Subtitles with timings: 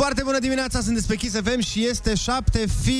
[0.00, 2.98] Foarte bună dimineața, sunt pe Kiss FM și este 7 fi...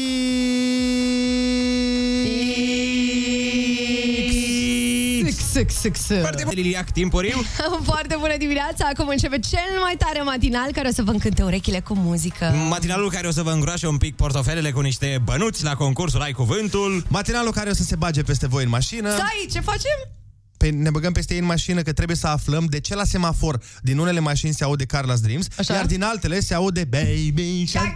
[5.30, 6.06] Six, six, six.
[6.20, 7.42] Foarte bun, liliac timpuriu.
[7.90, 8.88] Foarte bună dimineața!
[8.92, 12.54] Acum începe cel mai tare matinal care o să vă încânte urechile cu muzică.
[12.68, 16.32] Matinalul care o să vă îngroașe un pic portofelele cu niște bănuți la concursul Ai
[16.32, 17.04] Cuvântul.
[17.08, 19.10] Matinalul care o să se bage peste voi în mașină.
[19.10, 20.19] Stai, ce facem?
[20.60, 23.60] Pe, ne băgăm peste ei în mașină că trebuie să aflăm de ce la semafor
[23.82, 25.74] din unele mașini se aude Carla's Dreams, Așa.
[25.74, 27.94] iar din altele se aude Baby Shark,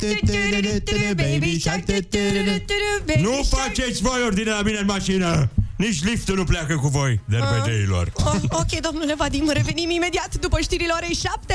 [1.16, 1.84] Baby Shark,
[3.20, 5.50] Nu faceți voi ordine la mine în mașină!
[5.76, 8.12] Nici liftul nu pleacă cu voi, derbedeilor.
[8.14, 11.54] Oh, ok, domnule Vadim, revenim imediat după știrile orei 7.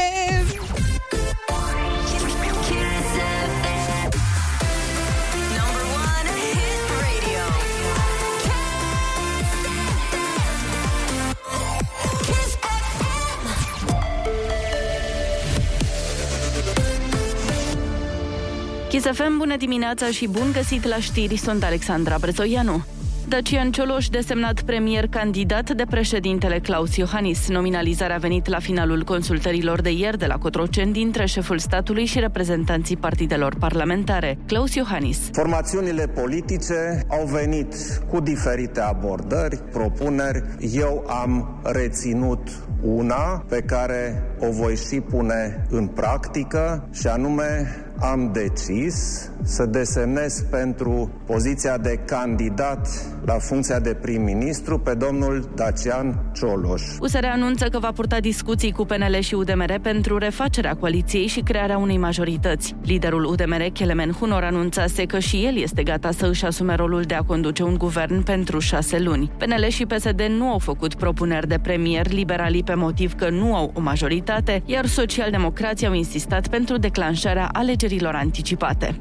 [18.99, 22.83] Chisafem, bună dimineața și bun găsit la știri, sunt Alexandra Brezoianu.
[23.27, 27.47] Dacian Cioloș, desemnat premier candidat de președintele Claus Iohannis.
[27.47, 32.19] Nominalizarea a venit la finalul consultărilor de ieri de la Cotroceni dintre șeful statului și
[32.19, 34.37] reprezentanții partidelor parlamentare.
[34.45, 35.29] Claus Iohannis.
[35.31, 37.75] Formațiunile politice au venit
[38.09, 40.43] cu diferite abordări, propuneri.
[40.73, 42.49] Eu am reținut
[42.81, 47.67] una pe care o voi și pune în practică și anume
[48.01, 52.87] am decis să desemnez pentru poziția de candidat
[53.25, 56.81] la funcția de prim-ministru pe domnul Dacian Cioloș.
[56.99, 61.77] USR anunță că va purta discuții cu PNL și UDMR pentru refacerea coaliției și crearea
[61.77, 62.75] unei majorități.
[62.83, 67.13] Liderul UDMR, Kelemen Hunor, anunțase că și el este gata să își asume rolul de
[67.13, 69.31] a conduce un guvern pentru șase luni.
[69.37, 73.71] PNL și PSD nu au făcut propuneri de premier, liberalii pe motiv că nu au
[73.73, 78.99] o majoritate, iar socialdemocrații au insistat pentru declanșarea alegerilor anticipate.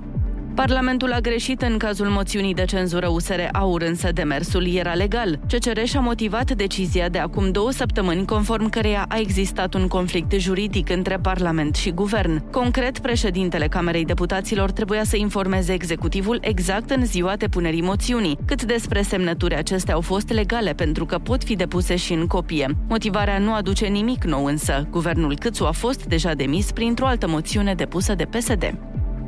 [0.59, 5.41] Parlamentul a greșit în cazul moțiunii de cenzură USR Aur, însă demersul era legal.
[5.49, 10.91] CCR și-a motivat decizia de acum două săptămâni, conform căreia a existat un conflict juridic
[10.91, 12.51] între Parlament și Guvern.
[12.51, 19.03] Concret, președintele Camerei Deputaților trebuia să informeze executivul exact în ziua depunerii moțiunii, cât despre
[19.03, 22.77] semnături acestea au fost legale pentru că pot fi depuse și în copie.
[22.89, 24.87] Motivarea nu aduce nimic nou însă.
[24.91, 28.75] Guvernul Câțu a fost deja demis printr-o altă moțiune depusă de PSD.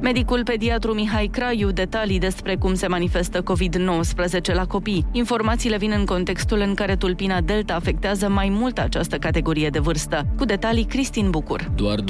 [0.03, 5.07] Medicul pediatru Mihai Craiu detalii despre cum se manifestă COVID-19 la copii.
[5.13, 10.27] Informațiile vin în contextul în care tulpina Delta afectează mai mult această categorie de vârstă.
[10.37, 11.71] Cu detalii, Cristin Bucur.
[11.75, 12.05] Doar 2%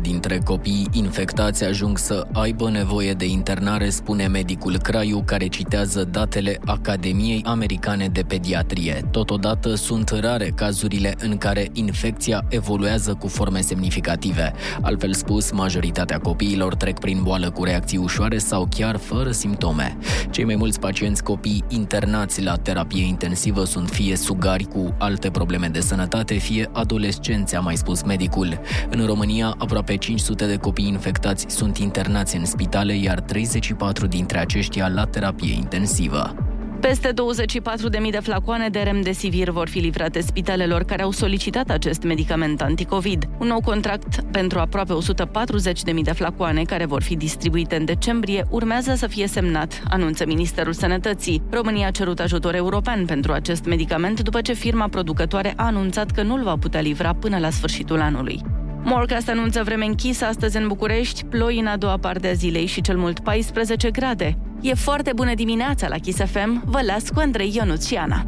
[0.00, 6.58] dintre copiii infectați ajung să aibă nevoie de internare, spune medicul Craiu, care citează datele
[6.64, 9.08] Academiei Americane de Pediatrie.
[9.10, 14.52] Totodată sunt rare cazurile în care infecția evoluează cu forme semnificative.
[14.80, 19.96] Altfel spus, majoritatea copiilor trec prin boală cu reacții ușoare sau chiar fără simptome.
[20.30, 25.66] Cei mai mulți pacienți copii internați la terapie intensivă sunt fie sugari cu alte probleme
[25.66, 28.60] de sănătate, fie adolescenți, a mai spus medicul.
[28.90, 34.88] În România, aproape 500 de copii infectați sunt internați în spitale, iar 34 dintre aceștia
[34.88, 36.34] la terapie intensivă.
[36.80, 42.62] Peste 24.000 de flacoane de remdesivir vor fi livrate spitalelor care au solicitat acest medicament
[42.62, 43.24] anticovid.
[43.38, 44.92] Un nou contract pentru aproape
[45.94, 50.72] 140.000 de flacoane care vor fi distribuite în decembrie urmează să fie semnat, anunță Ministerul
[50.72, 51.42] Sănătății.
[51.50, 56.22] România a cerut ajutor european pentru acest medicament după ce firma producătoare a anunțat că
[56.22, 58.42] nu-l va putea livra până la sfârșitul anului.
[58.90, 62.80] Morcast anunță vreme închisă astăzi în București, ploi în a doua parte a zilei și
[62.80, 64.38] cel mult 14 grade.
[64.60, 68.26] E foarte bună dimineața la Kiss FM, vă las cu Andrei Ionuț și Ana.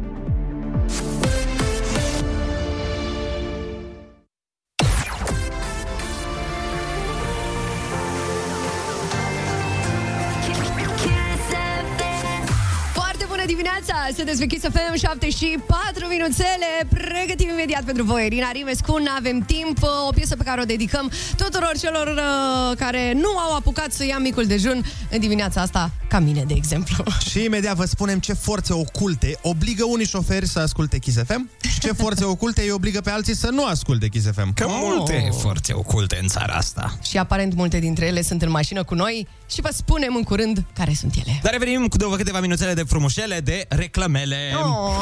[13.61, 14.07] Dimineața!
[14.15, 16.69] Sunteți pe Kiss FM 7 și 4 minuțele.
[16.89, 18.25] Pregătim imediat pentru voi.
[18.25, 19.77] Irina Rimescu, n-avem timp.
[20.07, 24.17] O piesă pe care o dedicăm tuturor celor uh, care nu au apucat să ia
[24.17, 27.03] micul dejun în dimineața asta, ca mine, de exemplu.
[27.29, 31.79] Și imediat vă spunem ce forțe oculte obligă unii șoferi să asculte Kiss FM și
[31.79, 34.53] ce forțe oculte îi obligă pe alții să nu asculte Kiss FM.
[34.53, 36.97] Că multe forțe oculte în țara asta.
[37.01, 40.65] Și aparent multe dintre ele sunt în mașină cu noi și vă spunem în curând
[40.73, 41.39] care sunt ele.
[41.43, 44.51] Dar revenim cu două câteva minuțele de frumușele, de reclamele.
[44.63, 45.01] Oh.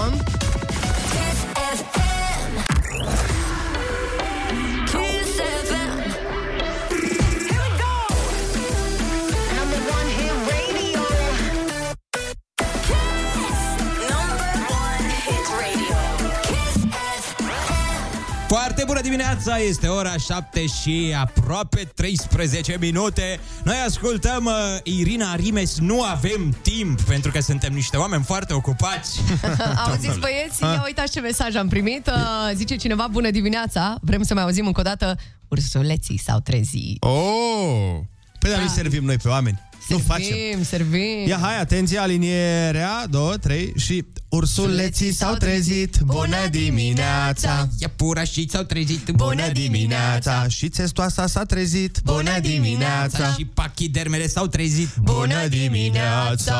[18.49, 23.39] Foarte bună dimineața, este ora 7 și aproape 13 minute.
[23.63, 24.53] Noi ascultăm uh,
[24.83, 29.19] Irina Rimes, nu avem timp, pentru că suntem niște oameni foarte ocupați.
[29.87, 32.07] Auziți, băieți, ia uitați ce mesaj am primit.
[32.07, 35.15] Uh, zice cineva, bună dimineața, vrem să mai auzim încă o dată,
[35.47, 37.03] ursuleții s-au trezit.
[37.03, 37.97] Oh!
[38.39, 38.63] Păi dar Da.
[38.63, 39.59] nu servim noi pe oameni.
[39.89, 40.23] Nu facem.
[40.23, 41.27] Servim, servim.
[41.27, 45.97] Ia, hai, atenție, alinierea, două, trei și ursuleții s-au trezit.
[46.05, 47.67] Bună dimineața!
[47.79, 49.09] Iepurașii s-au trezit.
[49.09, 50.47] Bună dimineața!
[50.47, 51.99] Și țestoasa s-a trezit.
[52.03, 53.33] Bună dimineața!
[53.33, 54.89] Și pachidermele s-au trezit.
[55.01, 56.57] Bună dimineața!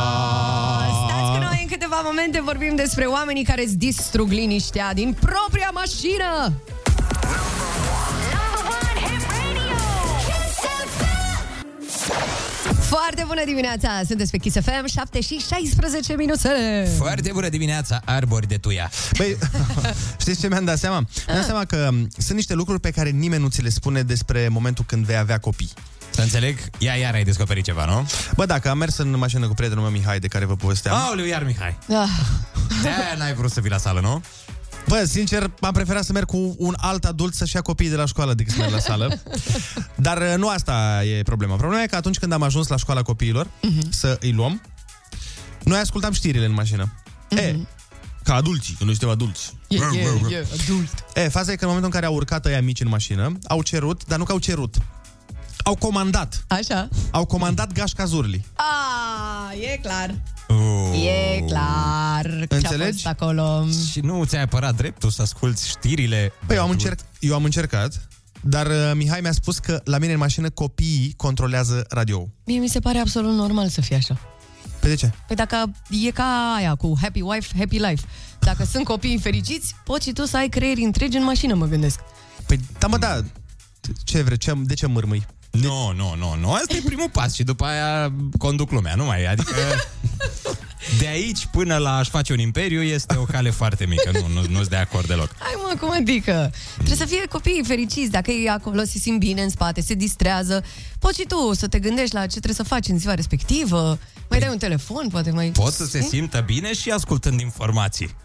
[1.07, 5.69] Stați că noi în câteva momente vorbim despre oamenii care îți distrug liniștea din propria
[5.73, 6.53] mașină.
[12.89, 12.97] Number one hit radio.
[12.97, 12.97] Kiss FM.
[12.97, 14.01] Foarte bună dimineața!
[14.07, 16.87] Sunteți pe Kiss FM, 7 și 16 minute.
[16.97, 18.91] Foarte bună dimineața, arbori de tuia.
[19.17, 19.37] Băi,
[20.21, 20.95] știți ce mi-am dat seama?
[21.27, 24.01] Mi-am dat seama că m, sunt niște lucruri pe care nimeni nu ți le spune
[24.01, 25.69] despre momentul când vei avea copii.
[26.09, 26.57] Să înțeleg?
[26.77, 28.09] Ia, iar ai descoperit ceva, nu?
[28.35, 30.95] Bă, dacă am mers în mașină cu prietenul meu Mihai, de care vă povesteam.
[30.95, 31.77] Aoleu, iar Mihai.
[31.89, 32.09] Ah,
[32.81, 34.21] De-aia n-ai vrut să vii la sală, nu?
[34.87, 38.05] Bă, sincer, am preferat să merg cu un alt adult să-și ia copiii de la
[38.05, 39.21] școală decât să merg la sală.
[39.95, 41.55] Dar uh, nu asta e problema.
[41.55, 43.89] Problema e că atunci când am ajuns la școala copiilor uh-huh.
[43.89, 44.61] să îi luăm,
[45.63, 46.93] noi ascultam știrile în mașină.
[46.93, 47.37] Uh-huh.
[47.37, 47.55] E,
[48.23, 49.53] ca adulții, că noi suntem adulți.
[49.67, 51.05] yeah, yeah, yeah, adult.
[51.13, 53.61] E, faza e că în momentul în care au urcat ăia mici în mașină, au
[53.61, 54.75] cerut, dar nu că au cerut.
[55.63, 56.43] Au comandat.
[56.47, 56.89] Așa.
[57.11, 58.45] Au comandat gașca zurli.
[58.53, 60.15] Ah, e clar.
[60.49, 61.05] Uh.
[61.05, 62.91] E clar ce a Înțelegi?
[62.91, 63.67] fost acolo.
[63.91, 66.31] Și nu ți-ai apărat dreptul să asculti știrile?
[66.47, 68.07] Păi eu am, Băiatul- încerc, eu am încercat,
[68.41, 72.27] dar uh, Mihai mi-a spus că la mine în mașină copiii controlează radio.
[72.45, 74.19] Mie mi se pare absolut normal să fie așa.
[74.79, 75.11] Pe de ce?
[75.27, 75.71] Păi dacă
[76.05, 78.05] e ca aia cu happy wife, happy life.
[78.39, 81.99] Dacă sunt copii fericiți, poți și tu să ai creieri întregi în mașină, mă gândesc.
[82.47, 83.21] Păi, da mă, da.
[84.03, 84.37] Ce vrei?
[84.37, 85.25] Ce, de ce mârmâi?
[85.51, 86.51] Nu, nu, nu, nu.
[86.51, 89.25] Asta e primul pas și după aia conduc lumea, nu mai.
[89.25, 89.55] Adică
[90.99, 94.11] de aici până la a-și face un imperiu este o cale foarte mică.
[94.13, 95.35] Nu, nu, nu-s de acord deloc.
[95.39, 96.51] Hai mă, cum adică?
[96.73, 98.11] Trebuie să fie copiii fericiți.
[98.11, 100.63] Dacă ei acolo se simt bine în spate, se distrează,
[100.99, 103.99] poți și tu să te gândești la ce trebuie să faci în ziua respectivă.
[104.29, 105.49] Mai dai un telefon, poate mai...
[105.49, 108.15] Pot să se simtă bine și ascultând informații.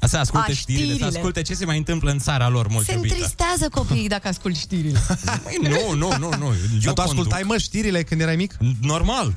[0.00, 1.16] Să asculte A, știrile, să știrile.
[1.18, 3.14] asculte ce se mai întâmplă în țara lor mult Se iubită.
[3.14, 4.98] întristează copiii dacă asculti știrile.
[5.44, 6.46] Măi, nu, nu, nu, nu.
[6.46, 7.00] Eu Dar tu conduc.
[7.00, 8.56] ascultai, mă, știrile când erai mic?
[8.80, 9.34] Normal.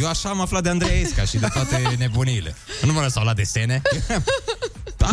[0.00, 2.54] Eu așa am aflat de Andrei Esca și de toate nebunile.
[2.82, 3.82] Nu mă lăsau la desene.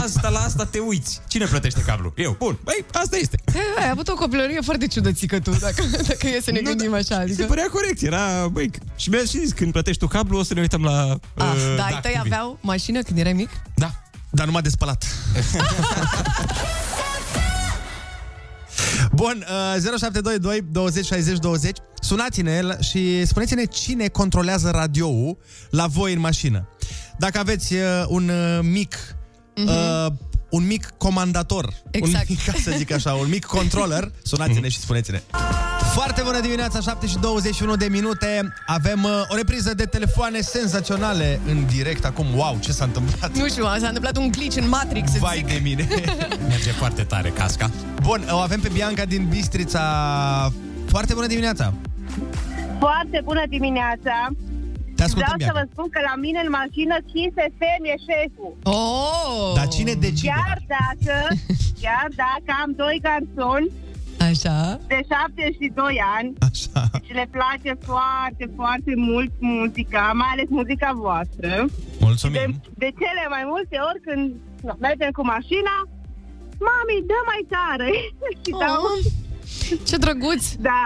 [0.04, 1.20] Asta la asta te uiți.
[1.28, 2.14] Cine plătește cablu?
[2.18, 2.36] Eu.
[2.40, 2.58] Bun.
[2.64, 3.38] Băi, asta este.
[3.80, 7.04] Ai avut o copilărie foarte ciudățică tu, dacă, dacă e să ne gândim așa.
[7.06, 7.44] Se Adică...
[7.46, 8.02] părea corect.
[8.02, 11.18] Era, băi, și mi-a și zis, când plătești tu cablu, o să ne uităm la...
[11.36, 12.20] Ah, uh, da, ai Duck tăi TV.
[12.20, 13.50] aveau mașină când erai mic?
[13.76, 13.92] Da.
[14.32, 15.06] Dar numai de spălat.
[19.12, 19.46] Bun,
[19.76, 25.38] uh, 0722 20 60 20 Sunați-ne la- și spuneți-ne cine controlează radioul
[25.70, 26.68] la voi în mașină.
[27.18, 28.96] Dacă aveți uh, un uh, mic
[29.66, 30.06] uh,
[30.50, 31.88] un mic comandator, Mhm.
[31.92, 32.30] Exact.
[32.30, 35.22] un mic, ca să zic așa, un mic controller, sunați-ne și spuneți-ne.
[35.94, 38.54] Foarte bună dimineața, 7 și 21 de minute.
[38.66, 42.26] Avem uh, o repriză de telefoane senzaționale în direct acum.
[42.36, 43.38] Wow, ce s-a întâmplat?
[43.38, 45.48] Nu știu, s-a întâmplat un glitch în Matrix, să Vai zic.
[45.48, 45.88] de mine.
[46.50, 47.70] Merge foarte tare casca.
[48.02, 49.82] Bun, o avem pe Bianca din Bistrița.
[50.88, 51.74] Foarte bună dimineața!
[52.80, 54.16] Foarte bună dimineața!
[54.96, 55.72] Te ascultăm, Vreau să vă Bianca.
[55.72, 58.54] spun că la mine în mașină Kiss FM e șeful.
[58.64, 59.52] Oh!
[59.56, 60.32] Dar cine decide?
[60.36, 61.16] Chiar dacă,
[61.82, 63.70] chiar dacă am doi garçoni
[64.34, 64.80] Așa?
[64.88, 66.82] de 72 ani Așa.
[67.06, 71.48] și le place foarte, foarte mult muzica, mai ales muzica voastră.
[71.66, 71.66] De,
[72.00, 72.62] Mulțumim.
[72.84, 74.24] de cele mai multe ori când
[74.66, 75.76] nu, mergem cu mașina,
[76.68, 77.90] mami, dă mai tare!
[78.42, 79.00] și dau, Oh,
[79.88, 80.44] ce drăguț!
[80.70, 80.84] da,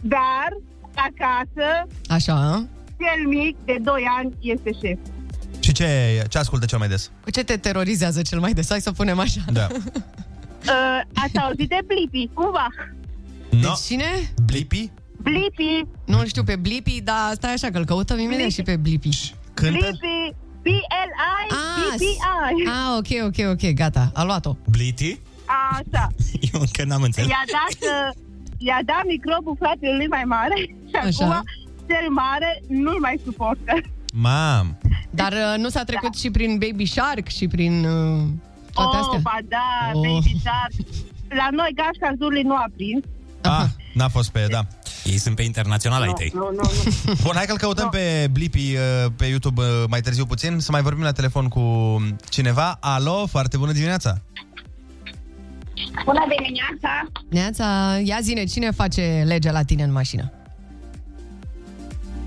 [0.00, 0.48] dar
[1.08, 1.66] acasă,
[2.16, 2.38] Așa?
[3.02, 4.98] cel mic de 2 ani este șef.
[5.60, 5.88] Și ce,
[6.28, 7.10] ce ascultă cel mai des?
[7.24, 8.68] Cu ce te terorizează cel mai des?
[8.68, 9.40] Hai să punem așa.
[9.52, 9.66] Da.
[10.66, 12.66] Uh, ați auzit de Blippi, cumva?
[13.50, 13.58] No.
[13.60, 14.32] Deci cine?
[14.44, 14.90] Blippi?
[15.22, 19.34] Blippi, Nu știu pe Blippi, dar stai așa, că îl căutăm imediat și pe Blippi.
[19.54, 19.78] Cântă?
[19.78, 22.18] Blippi, B-L-I-P-P-I.
[22.68, 24.56] ah, ok, ok, ok, gata, a luat-o.
[24.70, 25.20] Bliti?
[25.72, 26.08] Așa.
[26.52, 27.28] Eu încă n-am înțeles.
[27.30, 28.10] I-a dat, uh,
[28.58, 31.24] i-a dat microbul fratelui mai mare și Așa.
[31.24, 31.44] acum
[31.88, 33.72] cel mare nu-l mai suportă.
[34.14, 34.78] Mam.
[35.10, 38.22] Dar uh, nu s-a trecut și prin Baby Shark și prin uh,
[38.72, 39.18] toate oh, astea?
[39.22, 40.00] ba da, Oh.
[40.06, 40.72] baby shark.
[41.28, 43.04] La noi gașca zurului nu a prins.
[43.42, 44.60] Ah, n-a fost pe, da.
[45.04, 46.30] Ei sunt pe internațional ai tăi.
[46.34, 46.70] Nu, nu,
[47.04, 47.12] nu.
[47.24, 50.82] Bun, hai că-l căutăm pe Blippi uh, pe YouTube uh, mai târziu puțin, să mai
[50.82, 51.62] vorbim la telefon cu
[52.28, 52.76] cineva.
[52.80, 54.20] Alo, foarte bună dimineața!
[56.04, 57.06] Bună dimineața!
[57.28, 60.32] Neața, ia zine, cine face legea la tine în mașină?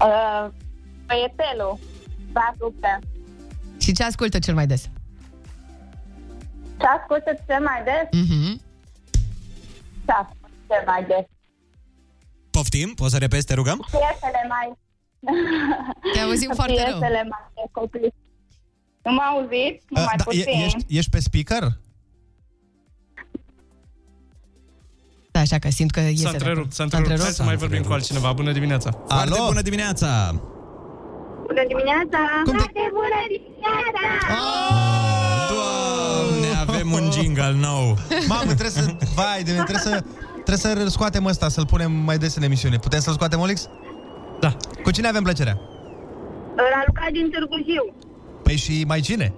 [0.02, 0.50] Uh,
[1.06, 1.80] băiețelul,
[2.32, 3.08] băiatul pe.
[3.80, 4.90] Și ce ascultă cel mai des?
[6.84, 8.06] Ce ascultă cel mai des?
[8.22, 8.62] Mhm.
[10.06, 11.26] Ce ascultă cel mai des?
[12.56, 12.90] Poftim?
[13.00, 13.78] Poți să repeți, te rugăm?
[13.92, 14.68] Piesele mai...
[16.14, 16.98] Te auzim foarte rău.
[17.00, 18.14] Piesele mai de copii.
[19.04, 19.76] Nu m-a auzit?
[19.90, 20.44] Uh, mai da, puțin.
[20.48, 21.64] e, ești, ești pe speaker?
[25.32, 26.90] Da, așa că simt că iese S-a de întrerupt, acolo.
[26.90, 27.24] s-a întrerupt.
[27.24, 28.34] Hai să mai vorbim cu altcineva.
[28.34, 28.92] Bună dimineața!
[28.92, 29.46] Foarte Alo?
[29.48, 30.32] bună dimineața!
[31.48, 32.20] Bună dimineața!
[32.44, 34.06] Cum te- Foarte bună dimineața!
[35.52, 36.43] Doamne, avem
[36.94, 37.98] un jingle nou.
[38.28, 38.96] Mamă, trebuie să...
[39.16, 40.04] Vai de mine, trebuie să...
[40.46, 42.78] Trebuie să scoatem ăsta, să-l punem mai des în emisiune.
[42.78, 43.70] Putem să-l scoatem, Olix?
[44.40, 44.56] Da.
[44.84, 45.60] Cu cine avem plăcerea?
[46.56, 47.96] La Luca din Târgu Jiu.
[48.44, 49.34] Păi și mai cine?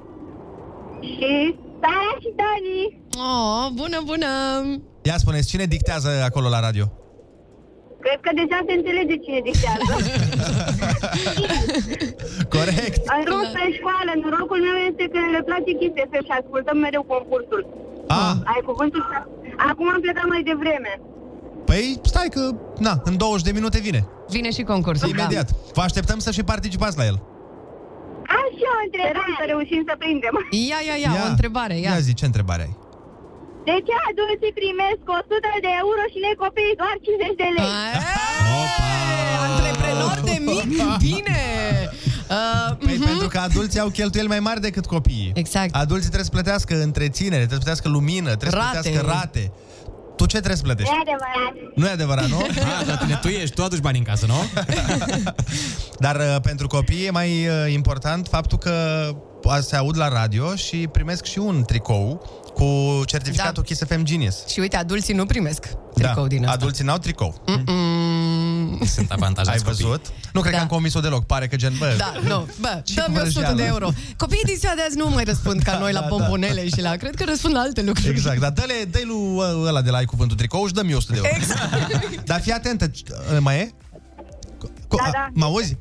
[1.01, 3.03] Și Sara și Dani.
[3.17, 4.27] Oh, bună, bună!
[5.01, 6.91] Ia spuneți, cine dictează acolo la radio?
[8.05, 9.91] Cred că deja se înțelege cine dictează.
[12.55, 13.01] Corect.
[13.17, 17.03] În rog pe școală, norocul meu este că le place Kiss FM și ascultăm mereu
[17.13, 17.61] concursul.
[18.07, 18.21] A,
[18.53, 19.03] Ai cuvântul?
[19.69, 20.91] Acum am plecat mai devreme.
[21.69, 22.41] păi stai că,
[22.87, 24.01] na, în 20 de minute vine.
[24.35, 25.09] Vine și concursul.
[25.09, 25.47] Imediat.
[25.77, 27.17] Vă așteptăm să și participați la el.
[28.37, 29.33] Am și o întrebare.
[29.39, 30.33] să reușim să prindem.
[30.33, 30.57] Da.
[30.71, 31.89] Ia, ia, ia, o întrebare, ia.
[31.91, 32.73] Ia zi, ce întrebare ai?
[33.69, 37.71] De ce adulții primesc 100 de euro și noi copiii doar 50 de lei?
[38.59, 41.41] Ei, Antreprenor de mic, bine!
[42.35, 45.31] Uh, Păi pentru că adulții au cheltuieli mai mari decât copiii.
[45.43, 45.71] Exact.
[45.83, 48.75] Adulții trebuie să plătească întreținere, trebuie să plătească lumină, trebuie Rate.
[48.75, 49.43] să plătească rate.
[50.17, 50.93] Tu ce trebuie să plătești?
[50.93, 51.53] E adevărat.
[51.75, 52.39] Nu e adevărat, nu?
[52.79, 54.39] Ah, la tine tu ești, tu aduci bani în casă, nu?
[56.05, 59.15] Dar uh, pentru copii e mai uh, important faptul că uh,
[59.61, 62.21] se aud la radio și primesc și un tricou
[62.53, 63.61] cu certificatul Da.
[63.61, 64.45] Kiss FM Genius.
[64.47, 65.59] și uite, adulții nu primesc
[65.93, 66.27] tricou da.
[66.27, 66.53] din asta.
[66.53, 67.41] Adulții n-au tricou.
[67.45, 69.89] Mm, Sunt avantajați Ai văzut?
[70.05, 70.13] copii.
[70.33, 70.57] Nu cred Da.
[70.57, 71.25] că am comis-o deloc.
[71.25, 73.55] Pare că gen, bă, da, nu, bă, Ce dă-mi 100 vrăjeală.
[73.55, 73.89] de euro.
[74.17, 76.15] Copiii din ziua de azi nu mai răspund ca noi la da, da.
[76.15, 76.95] bombonele și la...
[76.95, 78.09] Cred că răspund la alte lucruri.
[78.09, 81.11] Exact, dar dă-le, dă lui ă, ăla de la ai cuvântul tricou și dă-mi 100
[81.13, 81.29] de euro.
[81.35, 82.25] Exact.
[82.25, 82.91] Dar fii atentă,
[83.31, 83.71] uh, mai e?
[84.87, 85.27] Cu, Da, a- da.
[85.33, 85.77] Mă auzi?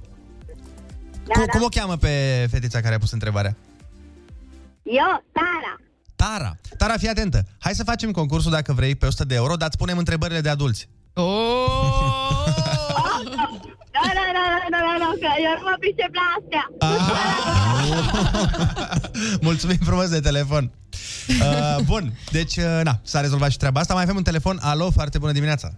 [1.27, 1.53] Da, Cum, da.
[1.53, 3.57] cum o cheamă pe fetița care a pus întrebarea?
[4.83, 5.77] Eu, Sara.
[6.17, 6.57] Tara.
[6.79, 7.43] Tara, fii atentă.
[7.61, 10.49] Hai să facem concursul dacă vrei pe 100 de euro, dar îți punem întrebările de
[10.49, 10.89] adulți.
[11.13, 11.25] Oh!
[13.97, 16.65] Da, da, da, da, da, da, da, că eu nu mă pricep la astea.
[19.49, 20.71] Mulțumim frumos de telefon.
[21.29, 23.95] Uh, bun, deci, uh, na, s-a rezolvat și treaba asta.
[23.95, 24.59] Mai avem un telefon.
[24.63, 25.71] Alo, foarte bună dimineața.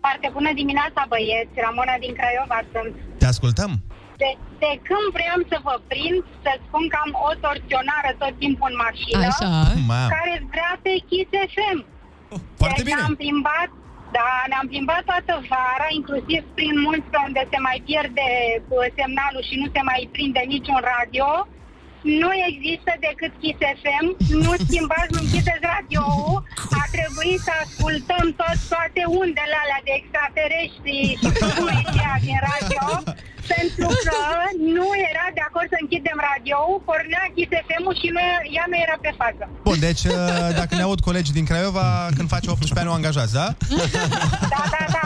[0.00, 1.54] Foarte bună dimineața, băieți.
[1.64, 2.94] Ramona din Craiova sunt.
[3.18, 3.82] Te ascultăm?
[4.22, 4.30] De,
[4.64, 8.78] de când vreau să vă prind, să spun că am o torționară tot timpul în
[8.86, 9.50] mașină, Așa.
[9.90, 10.02] Ma.
[10.16, 11.78] care vrea pe Kiss FM.
[12.60, 12.98] Foarte deci bine.
[13.00, 13.70] ne-am plimbat,
[14.16, 19.42] da, ne-am plimbat toată vara, inclusiv prin mulți pe unde se mai pierde uh, semnalul
[19.48, 21.26] și nu se mai prinde niciun radio.
[22.20, 24.06] Nu există decât Kiss FM,
[24.44, 26.38] nu schimbați, nu închideți radio-ul.
[26.82, 32.84] A trebuit să ascultăm tot, toate undele alea de extraterestri și cum ieșea din radio,
[33.54, 34.18] pentru că
[34.76, 38.20] nu era de acord să închidem radio-ul, pornea Kiss FM-ul și nu,
[38.56, 39.42] ea nu era pe față.
[39.68, 41.86] Bun, deci uh, dacă ne aud colegi din Craiova,
[42.16, 43.46] când face 18 ani o angajați, da?
[44.54, 45.04] Da, da, da.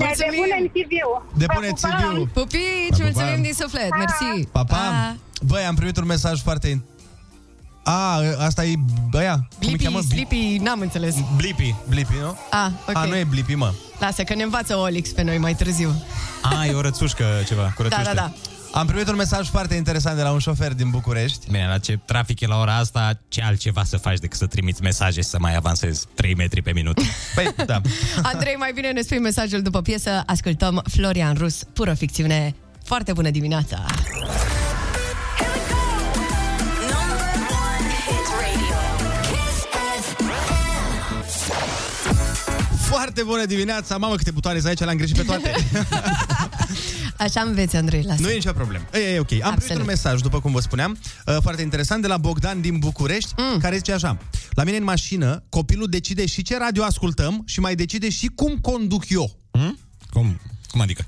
[0.00, 0.42] Ne Mulțumim.
[0.42, 1.18] depunem CV-ul.
[1.32, 1.98] Vă Depuneți pupăm.
[1.98, 2.26] CV-ul.
[2.40, 3.46] Pupici, Pa, mulțumim pa.
[3.48, 4.30] din suflet, mersi.
[4.56, 4.82] Pa, pa.
[5.50, 6.68] Băi, am primit un mesaj foarte...
[7.88, 8.74] in- A, asta e
[9.10, 9.32] băia?
[9.34, 10.00] Cum îi Blippi, cheamă?
[10.00, 11.14] Slippy, n-am înțeles.
[11.36, 11.74] Blippi.
[11.88, 12.36] Blippi, nu?
[12.50, 12.96] Ah, ok.
[12.96, 13.72] A, nu e Blippi, mă.
[13.98, 16.02] Lasă, că ne învață Olix pe noi mai târziu.
[16.42, 18.14] Ah, e o rățușcă ceva, cu Da, rățuște.
[18.14, 18.32] da, da.
[18.78, 21.46] Am primit un mesaj foarte interesant de la un șofer din București.
[21.50, 24.82] Bine, la ce trafic e la ora asta, ce altceva să faci decât să trimiți
[24.82, 27.00] mesaje și să mai avansezi 3 metri pe minut.
[27.34, 27.80] Păi, da.
[28.22, 30.22] Andrei, mai bine ne spui mesajul după piesă.
[30.26, 32.54] Ascultăm Florian Rus, pură ficțiune.
[32.84, 33.84] Foarte bună dimineața!
[42.88, 43.96] Foarte bună dimineața!
[43.96, 45.54] Mamă, câte butoane sunt aici, le-am greșit pe toate.
[47.24, 48.22] Așa înveți, Andrei, lasă.
[48.22, 48.84] nu e nicio problemă.
[48.92, 49.32] E, e ok.
[49.32, 49.80] Am primit Absolut.
[49.80, 53.58] un mesaj, după cum vă spuneam, uh, foarte interesant, de la Bogdan din București, mm.
[53.58, 54.18] care zice așa.
[54.50, 58.56] La mine în mașină, copilul decide și ce radio ascultăm și mai decide și cum
[58.56, 59.36] conduc eu.
[59.50, 59.78] Hmm?
[60.10, 60.40] Cum?
[60.70, 61.06] Cum adică?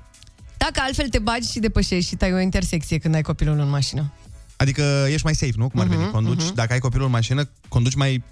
[0.57, 4.13] Dacă altfel te bagi și depășești și tai o intersecție când ai copilul în mașină.
[4.57, 5.69] Adică ești mai safe, nu?
[5.69, 6.03] Cum ar veni?
[6.03, 6.55] Mhm, Conduci, mhm.
[6.55, 8.23] dacă ai copilul în mașină, conduci mai...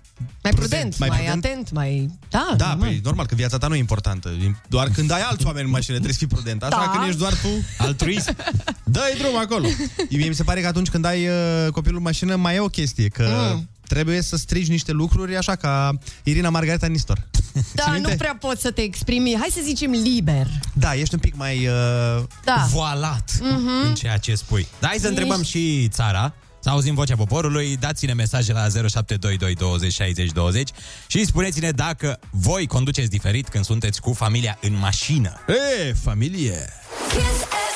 [0.42, 1.44] Mai prudent, mai, mai mai prudent.
[1.44, 2.10] atent, mai...
[2.30, 2.88] Da, Da, normal.
[2.88, 4.28] păi, normal, că viața ta nu e importantă.
[4.28, 6.62] E Doar când ai alți oameni în mașină trebuie să fii prudent.
[6.62, 6.90] Așa Da.
[6.90, 7.48] când ești doar tu,
[7.78, 8.36] Altruism?
[8.84, 9.68] dă-i drum acolo.
[10.10, 12.66] Mie mi se pare că atunci când ai uh, copilul în mașină, mai e o
[12.66, 13.68] chestie, că Mm.
[13.88, 15.90] trebuie să strigi niște lucruri așa ca
[16.22, 17.18] Irina Margareta Nistor.
[17.74, 18.14] Da, Ții nu minte?
[18.16, 19.36] prea pot să te exprimi.
[19.38, 20.46] Hai să zicem liber.
[20.74, 21.66] Da, ești un pic mai...
[21.66, 22.22] Uh...
[22.44, 22.66] Da.
[22.70, 23.68] voalat Mhm.
[23.86, 24.66] în ceea ce spui.
[24.80, 26.34] Dar hai să întrebăm și țara.
[26.60, 30.70] Să auzim vocea poporului, dați-ne mesaje la 0722 20 60 20
[31.06, 35.40] și spuneți-ne dacă voi conduceți diferit când sunteți cu familia în mașină.
[35.48, 36.72] E, familie!
[37.08, 37.67] Kiss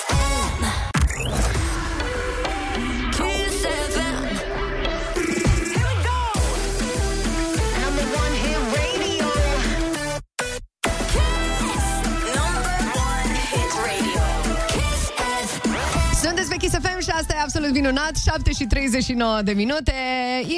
[17.42, 19.92] absolut minunat 7 și 39 de minute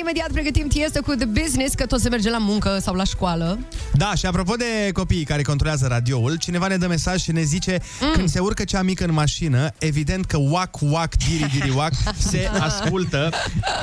[0.01, 3.59] Imediat pregătim Tiesto cu The Business Că tot se merge la muncă sau la școală
[3.93, 7.79] Da, și apropo de copiii care controlează radioul, cineva ne dă mesaj și ne zice
[8.01, 8.13] mm.
[8.13, 11.93] când se urcă cea mică în mașină, evident că wac, wac, diri, diri, wac
[12.31, 13.31] se ascultă.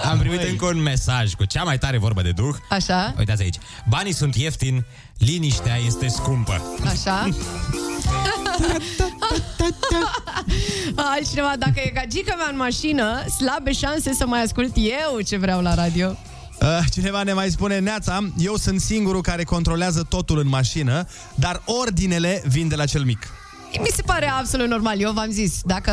[0.03, 2.55] Am primit încă un mesaj cu cea mai tare vorbă de duh.
[2.69, 3.57] Așa, Uitați aici.
[3.89, 4.85] Banii sunt ieftini,
[5.17, 6.61] liniștea este scumpă.
[6.85, 7.29] așa
[11.13, 15.61] Altcineva, dacă e gagica mea în mașină Slabe șanse să mai ascult eu ce vreau
[15.61, 16.17] la radio
[16.61, 21.61] Uh, Cineva ne mai spune, Neața, eu sunt singurul care controlează totul în mașină, dar
[21.65, 23.27] ordinele vin de la cel mic.
[23.79, 24.99] Mi se pare absolut normal.
[24.99, 25.91] Eu v-am zis, dacă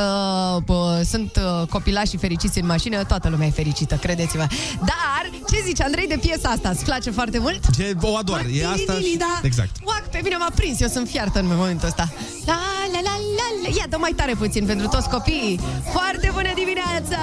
[0.64, 4.46] bă, sunt uh, copilași și fericiți în mașină, toată lumea e fericită, credeți-mă.
[4.78, 6.68] Dar, ce zici, Andrei, de piesa asta?
[6.68, 7.60] Îți place foarte mult?
[7.76, 9.16] Ce, o ador, e asta și...
[9.18, 9.40] Da.
[9.42, 9.70] Exact.
[9.84, 12.12] Uac, pe mine m-a prins, eu sunt fiartă în momentul ăsta.
[12.46, 12.60] La,
[13.04, 13.68] la, la, la, la.
[13.76, 15.60] Ia, dă mai tare puțin pentru toți copiii.
[15.92, 17.20] Foarte bună dimineața!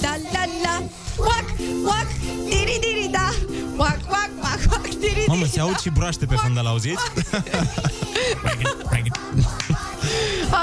[0.00, 0.82] La, la, la.
[1.18, 1.44] Uac,
[1.84, 2.06] uac,
[2.48, 3.28] diri, diri, da.
[3.76, 7.02] Uac, uac, uac, uac, diri, Mamă, diri, se aud și broaște pe fundal, auziți?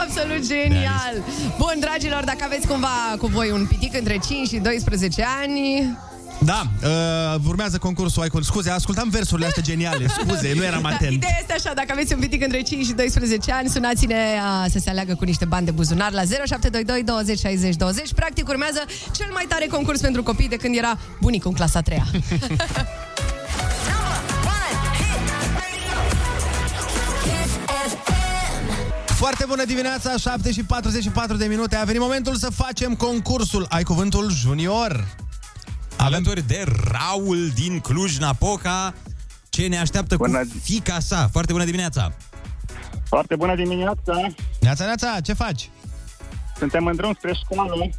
[0.01, 1.24] Absolut genial!
[1.58, 5.97] Bun, dragilor, dacă aveți cumva cu voi un pitic între 5 și 12 ani...
[6.45, 8.41] Da, uh, urmează concursul Icon.
[8.41, 10.08] Scuze, ascultam versurile astea geniale.
[10.08, 11.12] Scuze, nu eram Da, atent.
[11.12, 14.15] ideea este așa, dacă aveți un pitic între 5 și 12 ani, sunați-ne
[14.63, 18.13] a, să se aleagă cu niște bani de buzunar la 0722 20 60 20.
[18.13, 18.80] Practic urmează
[19.12, 22.27] cel mai tare concurs pentru copii de când era bunicul în clasa 3 Number
[24.58, 25.21] one hit
[25.62, 25.97] radio.
[27.23, 27.51] Kiss
[28.06, 29.13] FM.
[29.13, 31.75] Foarte bună dimineața, 7 și 44 de minute.
[31.75, 33.65] A venit momentul să facem concursul.
[33.69, 35.06] Ai cuvântul junior.
[36.01, 38.93] Alături de Raul din Cluj-Napoca,
[39.49, 41.27] ce ne așteaptă Bună cu fica sa.
[41.31, 42.13] Foarte bună dimineața!
[43.07, 44.13] Foarte bună dimineața!
[44.61, 45.69] Neața, neața, ce faci?
[46.57, 47.89] Suntem în drum spre școală.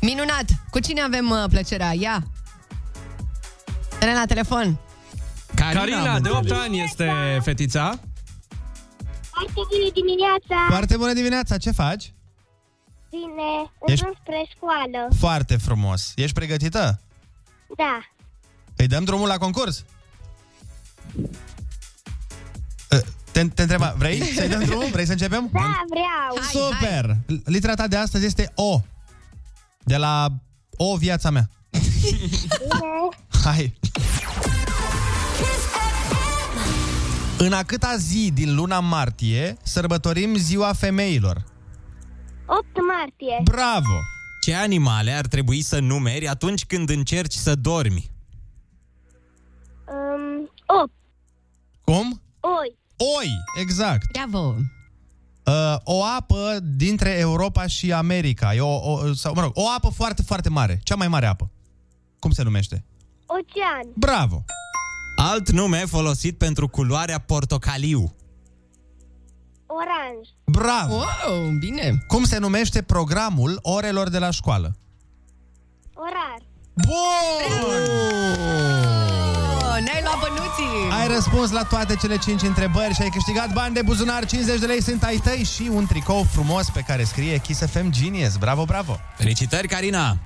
[0.00, 0.44] Minunat!
[0.70, 1.92] Cu cine avem uh, plăcerea?
[1.92, 2.22] Ia!
[4.00, 4.78] Elena, telefon!
[5.54, 7.10] Carina, de 8 ani, este
[7.42, 7.98] fetița.
[9.30, 10.66] Foarte bună dimineața!
[10.68, 12.14] Foarte bună dimineața, ce faci?
[13.10, 14.00] Bine, Ești- Ești...
[14.04, 15.08] drum spre școală.
[15.18, 16.12] Foarte frumos.
[16.16, 17.00] Ești pregătită?
[17.76, 18.00] Da.
[18.76, 19.84] Îi dăm drumul la concurs?
[22.92, 23.00] Uh,
[23.32, 24.88] Te, te întreba, vrei să-i dăm drumul?
[24.92, 25.48] Vrei să începem?
[25.52, 26.40] Da, vreau.
[26.40, 27.16] Hai, Super!
[27.44, 28.80] Litera ta de astăzi este O.
[29.84, 30.28] De la
[30.76, 31.48] O viața mea.
[33.44, 33.78] Hai!
[37.38, 41.44] În a câta zi din luna martie sărbătorim ziua femeilor?
[42.46, 43.40] 8 martie.
[43.44, 43.98] Bravo!
[44.46, 48.10] Ce animale ar trebui să numeri atunci când încerci să dormi?
[49.86, 50.50] Um,
[50.82, 50.92] 8.
[51.84, 52.22] Cum?
[52.40, 52.76] Oi.
[53.18, 53.28] Oi,
[53.60, 54.10] exact.
[54.12, 54.54] Bravo!
[55.44, 58.54] Uh, o apă dintre Europa și America.
[58.54, 60.80] E o, o, sau, mă rog, o apă foarte, foarte mare.
[60.82, 61.50] Cea mai mare apă.
[62.18, 62.84] Cum se numește?
[63.26, 63.92] Ocean.
[63.94, 64.44] Bravo!
[65.16, 68.14] Alt nume folosit pentru culoarea portocaliu.
[69.66, 70.28] Oranj.
[70.44, 70.94] Bravo!
[70.94, 72.04] Wow, bine!
[72.06, 74.76] Cum se numește programul orelor de la școală?
[75.94, 76.38] Orar.
[76.72, 77.82] Bun!
[79.56, 80.90] Oh, ne-ai luat bănuții!
[81.00, 84.66] Ai răspuns la toate cele 5 întrebări și ai câștigat bani de buzunar, 50 de
[84.66, 88.36] lei sunt ai tăi și un tricou frumos pe care scrie Kiss FM Genius.
[88.36, 88.98] Bravo, bravo!
[89.16, 90.16] Felicitări, Carina!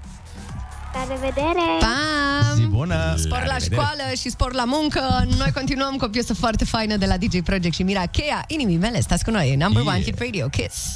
[0.93, 1.65] La revedere.
[1.81, 2.55] Pam!
[2.57, 3.15] Zi bună!
[3.17, 3.75] Spor la revedere.
[3.75, 5.27] școală și spor la muncă.
[5.39, 8.45] Noi continuăm cu o piesă foarte faină de la DJ Project și Mira Cheia.
[8.47, 9.57] Inimii mele, stați cu noi.
[9.57, 9.95] Number Yeah.
[9.95, 10.95] one hit radio, Kiss.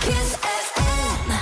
[0.00, 0.38] Kiss
[0.74, 1.32] FM.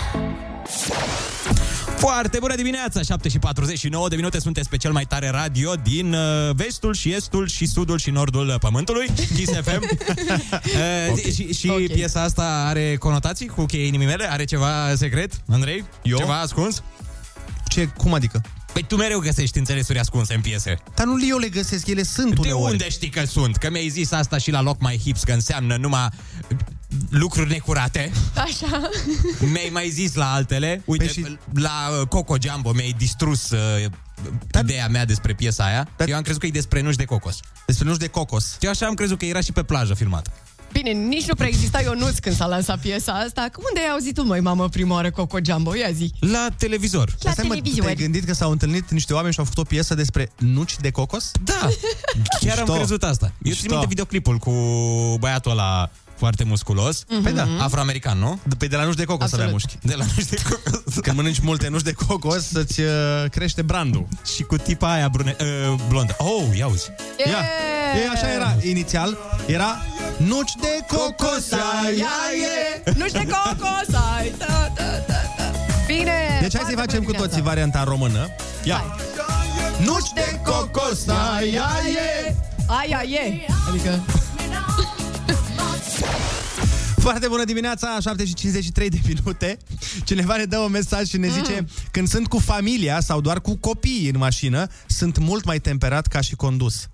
[1.97, 3.03] Foarte bună dimineața!
[3.03, 6.21] 7 și 49 de minute sunteți pe cel mai tare radio din uh,
[6.55, 9.83] vestul și estul și sudul și nordul pământului, Kiss FM.
[9.83, 11.87] uh, Și, și Ok.
[11.93, 14.33] piesa asta are conotații cu cheia inimii mele?
[14.33, 15.85] Are ceva secret, Andrei?
[16.03, 16.17] Eu?
[16.19, 16.83] Ceva ascuns?
[17.73, 18.41] Ce, cum adică?
[18.73, 20.79] Păi tu mereu găsești înțelesuri ascunse în piese.
[20.95, 22.71] Dar nu eu le găsesc, ele sunt De uneori.
[22.73, 23.57] unde știi că sunt?
[23.57, 26.09] Că mi-ai zis asta și la loc mai hips, că înseamnă numai
[27.11, 28.13] lucruri necurate.
[28.37, 28.89] Așa.
[29.41, 30.83] Mi-ai mai zis la altele.
[30.85, 33.85] Uite, Păi și- la uh, Coco Jumbo mi-ai distrus uh,
[34.61, 35.89] ideea mea despre piesa aia.
[36.07, 37.41] Eu am crezut că e despre nuși de cocos.
[37.67, 38.57] Despre nuși de cocos.
[38.61, 40.31] Eu așa am crezut că era și pe plajă filmat.
[40.73, 43.49] Bine, nici nu prea exista Ionuț când s-a lansat piesa asta.
[43.53, 45.75] Cum unde ai auzit tu, măi, mamă, prima oară Coco Jumbo?
[45.75, 46.13] Ia zi.
[46.21, 47.15] La televizor.
[47.21, 47.93] La Stai, mă, televiziune.
[47.93, 50.91] te-ai gândit că s-au întâlnit niște oameni și au făcut o piesă despre nuci de
[50.91, 51.31] cocos?
[51.45, 51.53] Da.
[52.41, 52.73] Chiar am Mișto.
[52.73, 53.25] crezut asta.
[53.27, 53.69] Eu țin Mișto.
[53.71, 54.51] minte videoclipul cu
[55.21, 55.91] băiatul ăla
[56.23, 57.05] foarte musculos.
[57.23, 57.47] Păi da.
[57.59, 58.41] Afroamerican, nu?
[58.43, 59.45] De, pe de la nuci de cocos Absolut.
[59.45, 59.79] avea mușchi.
[59.83, 60.95] De la nuci de cocos.
[61.05, 62.89] Când mănânci multe nuci de cocos, să-ți uh,
[63.31, 64.07] crește brandul.
[64.35, 66.15] Și cu tipa aia brune, uh, blondă.
[66.19, 66.91] Oh, ia uzi.
[67.27, 67.43] Ia.
[68.05, 69.19] E, așa era inițial.
[69.47, 69.83] Era
[70.17, 71.53] nuci de cocos.
[71.53, 72.37] ai, ai,
[72.85, 72.93] e.
[72.97, 75.51] Nu știu cocos, ai, da, da, da, da.
[75.87, 76.39] Bine.
[76.41, 78.29] Deci hai să-i facem cu toții varianta în română.
[78.65, 78.97] Ia.
[79.85, 82.35] Nuci de cocos, ai, ai, e.
[82.67, 83.47] Aia e.
[83.69, 84.01] Adică...
[87.03, 89.59] Foarte bună dimineața, 7 și 53 de minute.
[90.05, 91.69] Cineva ne dă un mesaj și ne zice mm.
[91.91, 96.21] când sunt cu familia sau doar cu copiii în mașină, sunt mult mai temperat ca
[96.21, 96.89] și condus.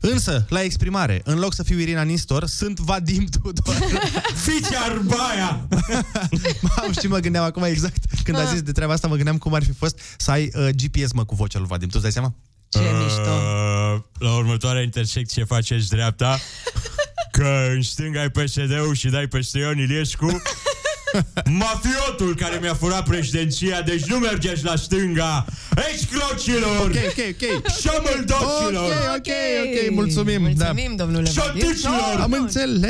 [0.00, 3.74] Însă, la exprimare, în loc să fiu Irina Nistor, sunt Vadim Tudor.
[4.44, 5.68] Fiți arbaia!
[6.76, 9.54] Mamă, și mă gândeam acum exact, când a zis de treaba asta, mă gândeam cum
[9.54, 11.88] ar fi fost să ai uh, GPS, mă, cu vocea lui Vadim.
[11.88, 12.34] Tu îți dai seama?
[12.68, 13.20] Ce mișto.
[13.20, 16.38] Uh, la următoarea intersecție faceți dreapta
[17.32, 20.26] Că în stânga ai PSD-ul și dai peste Ion Iliescu
[21.64, 25.44] Mafiotul care mi-a furat președinția Deci nu mergeți la stânga
[25.92, 27.24] Excrocilor Ok, ok,
[27.56, 27.66] ok.
[27.80, 29.32] Șamăldocilor Ok, ok,
[29.64, 30.40] ok, mulțumim.
[30.40, 31.60] Mulțumim, domnule Vadim.
[31.62, 32.82] Șoticilor Am nu, înțeles.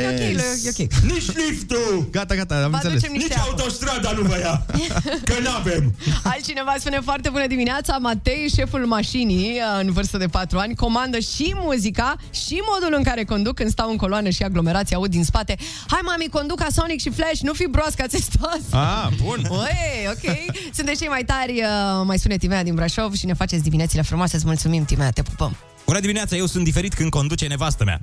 [0.65, 0.91] E ok, e ok.
[1.11, 2.95] Nici liftul Gata, gata, am Vă înțeles.
[3.03, 3.49] aducem niște Nici apă.
[3.49, 4.65] autostrada nu vă ia
[5.29, 10.75] Că n-avem Altcineva spune foarte bună dimineața Matei, șeful mașinii în vârstă de 4 ani
[10.75, 15.09] Comandă și muzica Și modul în care conduc când stau în coloană Și aglomerații aud
[15.09, 15.55] din spate
[15.87, 19.47] Hai mami, conduc ca Sonic și Flash Nu fi broasca țestoasă Ah, bun.
[19.49, 20.35] Oi, ok.
[20.73, 24.35] Sunteți cei mai tari, uh, mai spune Timea din Brașov și ne faceți diminețile frumoase.
[24.35, 25.55] Îți mulțumim, Timea, te pupăm.
[25.85, 27.99] Bună dimineața, eu sunt diferit când conduce nevastă mea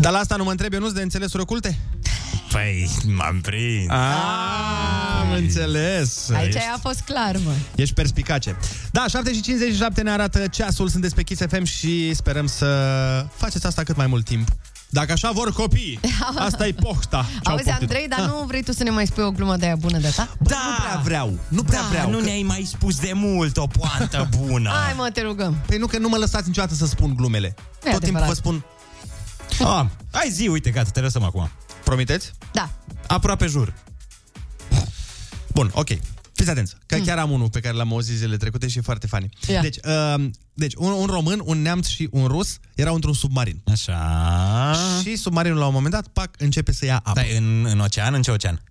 [0.00, 1.78] Dar la asta nu mă întreb, eu nu de înțelesuri oculte?
[2.52, 6.30] Păi, m-am prins Ah, am înțeles.
[6.30, 7.52] Aici Ești- a fost clar, mă.
[7.74, 8.56] Ești perspicace.
[8.90, 12.66] Da, 7 și 57 ne arată ceasul, sunteți pe Kiss FM și sperăm să
[13.36, 14.48] faceți asta cât mai mult timp.
[14.90, 16.00] Dacă așa vor copii,
[16.48, 17.26] asta e poșta.
[17.42, 17.82] ce-au Auzi, poftit.
[17.82, 18.26] Andrei, dar Ah.
[18.26, 20.28] nu vrei tu să ne mai spui o glumă de aia bună de ta?
[20.40, 20.54] Bă, Nu
[20.84, 22.10] prea vreau, nu prea da, vreau.
[22.10, 25.56] nu că- ne-ai mai spus de mult o poantă bună Hai, mă, te rugăm.
[25.66, 27.54] Păi nu că nu mă lăsați niciodată să spun glumele.
[27.84, 28.28] Nu e Tot timpul adevărat.
[28.28, 28.64] vă spun,
[29.68, 31.50] ah, Hai zi, uite, gata, te lăsăm acum
[31.84, 32.30] promiteți?
[32.52, 32.70] Da.
[33.06, 33.74] Aproape jur
[35.54, 35.88] Bun, ok.
[36.32, 39.06] Fiți atenți, că chiar am unul pe care l-am auzit zilele trecute și e foarte
[39.06, 39.28] funny.
[39.48, 39.60] Ia.
[39.60, 43.60] Deci, uh, deci un, un român, un neamț și un rus erau într-un submarin.
[43.64, 47.20] Așa Și submarinul la un moment dat, pac, începe să ia apă.
[47.20, 48.62] Stai, în, în ocean, în ce ocean?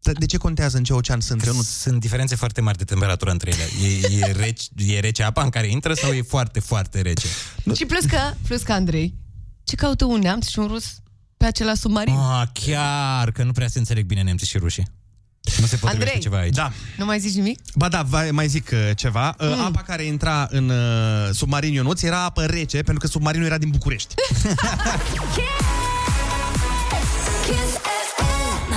[0.00, 1.46] Dar De ce contează în ce ocean sunt?
[1.46, 1.62] Eu nu...
[1.62, 3.88] Sunt diferențe foarte mari de temperatură între ele.
[3.88, 7.26] E, e, rece, e rece apa în care intră sau e foarte, foarte rece?
[7.74, 9.14] Și plus că, plus că, Andrei,
[9.64, 10.84] ce caută un neamț și un rus
[11.36, 12.14] pe acela submarin?
[12.14, 14.86] Ah, chiar, că nu prea se înțeleg bine nemții și rușii.
[15.60, 16.18] Nu se potrivește Andrei.
[16.20, 16.54] ceva aici.
[16.54, 16.72] Da.
[16.96, 17.58] Nu mai zici nimic?
[17.74, 19.36] Ba da, va- mai zic uh, ceva.
[19.40, 20.76] Uh, Apa care intra în uh,
[21.32, 24.14] submarin Ionuț era apă rece, pentru că submarinul era din București.
[27.44, 27.72] Kiss
[28.16, 28.72] FM.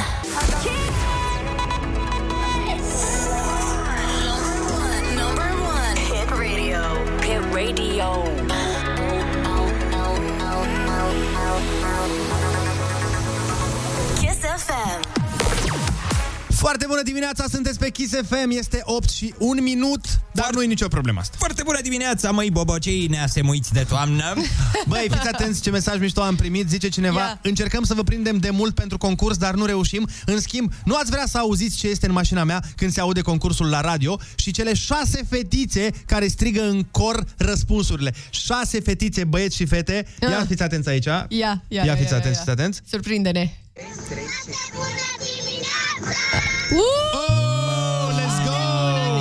[5.15, 5.99] Number one.
[6.09, 8.54] Hit radio.
[16.55, 20.65] Foarte bună dimineața, sunteți pe Kiss FM, este 8 și 1 minut, dar nu e
[20.65, 21.35] nicio problemă asta.
[21.39, 24.33] Foarte bună dimineața, măi bobocei neasemuiți de toamnă.
[24.87, 27.39] Băi, fiți atenți ce mesaj mișto am primit, zice cineva, Ia.
[27.43, 30.07] încercăm să vă prindem de mult pentru concurs, dar nu reușim.
[30.25, 33.21] În schimb, nu ați vrea să auziți ce este în mașina mea când se aude
[33.21, 38.13] concursul la radio și cele șase fetițe care strigă în cor răspunsurile.
[38.29, 40.07] Șase fetițe, băieți și fete.
[40.21, 40.45] Ia Ah.
[40.47, 41.05] fiți atenți aici.
[41.05, 42.43] Ia, ia, Ia ia, fiți ia, atenți, ia.
[42.43, 42.81] fiți atenți.
[42.89, 43.49] Surprinde-ne.
[46.73, 48.55] Oh, let's go!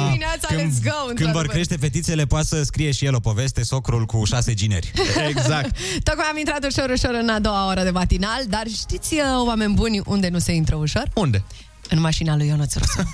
[0.07, 1.47] Dimineața, let's go, Când vor într-adevăr.
[1.47, 4.93] crește fetițele, poate să scrie și el o poveste, socrul cu șase gineri.
[5.29, 5.77] Exact.
[6.03, 9.75] Tocmai am intrat ușor, ușor în a doua oră de matinal, dar știți, uh, oameni
[9.75, 11.11] buni, unde nu se intră ușor?
[11.15, 11.45] Unde?
[11.89, 13.11] În mașina lui Ionuț Rusu.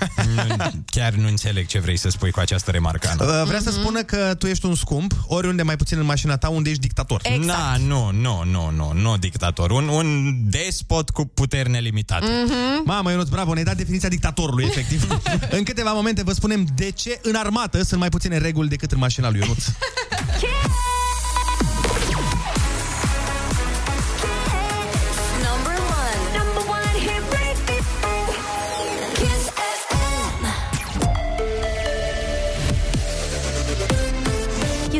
[0.47, 3.39] Nu- Chiar nu înțeleg ce vrei să spui cu această remarcă, Ana.
[3.41, 6.49] Uh, Vrea să spună că tu ești un scump, oriunde mai puțin în mașina ta,
[6.49, 7.21] unde ești dictator.
[7.23, 7.45] Exact.
[7.59, 9.71] Na, nu, nu, nu, nu, nu dictator.
[9.71, 12.25] Un, un despot cu puteri nelimitate.
[12.45, 12.81] Mhm.
[12.85, 15.07] Mamă, Ionuț, bravo, ne-ai dat definiția dictatorului, efectiv.
[15.49, 18.97] în câteva momente vă spunem de ce în armată sunt mai puține reguli decât în
[18.97, 19.63] mașina lui Ionuț.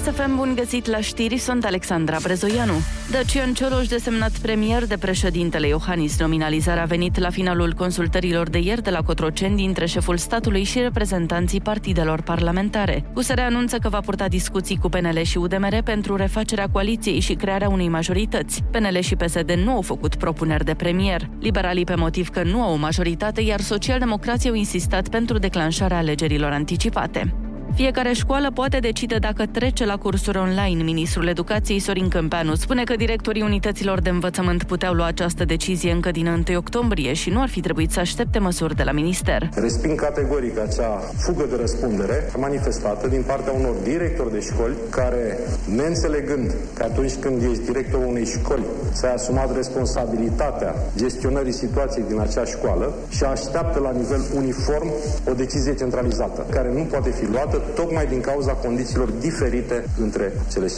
[0.01, 2.73] FM, bun găsit la știri, sunt Alexandra Brezoianu.
[3.11, 8.83] Dacian Cioloș, desemnat premier de președintele Iohannis, nominalizarea a venit la finalul consultărilor de ieri
[8.83, 13.03] de la Cotroceni dintre șeful statului și reprezentanții partidelor parlamentare.
[13.13, 17.69] USR anunță că va purta discuții cu PNL și UDMR pentru refacerea coaliției și crearea
[17.69, 18.63] unei majorități.
[18.71, 21.29] PNL și PSD nu au făcut propuneri de premier.
[21.39, 26.51] Liberalii pe motiv că nu au o majoritate, iar socialdemocrații au insistat pentru declanșarea alegerilor
[26.51, 27.33] anticipate.
[27.75, 30.83] Fiecare școală poate decide dacă trece la cursuri online.
[30.83, 36.11] Ministrul Educației Sorin Câmpeanu spune că directorii unităților de învățământ puteau lua această decizie încă
[36.11, 39.49] din 1 octombrie și nu ar fi trebuit să aștepte măsuri de la minister.
[39.53, 45.37] Resping categoric acea fugă de răspundere manifestată din partea unor directori de școli care,
[45.75, 52.45] neînțelegând că atunci când ești directorul unei școli, ți-ai asumat responsabilitatea gestionării situației din acea
[52.45, 54.91] școală și așteaptă la nivel uniform
[55.29, 60.67] o decizie centralizată, care nu poate fi luată tocmai din cauza condițiilor diferite între cele
[60.67, 60.71] 17.632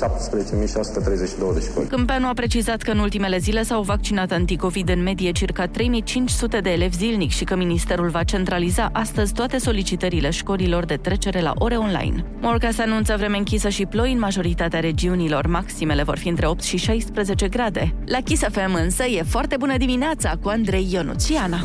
[1.53, 1.87] de școli.
[1.87, 6.69] Câmpeanu a precizat că în ultimele zile s-au vaccinat anticovid în medie circa 3500 de
[6.69, 11.75] elevi zilnic și că ministerul va centraliza astăzi toate solicitările școlilor de trecere la ore
[11.75, 12.25] online.
[12.41, 15.47] Morca se anunță vreme închisă și ploi în majoritatea regiunilor.
[15.47, 17.93] Maximele vor fi între 8 și 16 grade.
[18.05, 21.59] La Kiss FM însă e foarte bună dimineața cu Andrei Ionuțiana.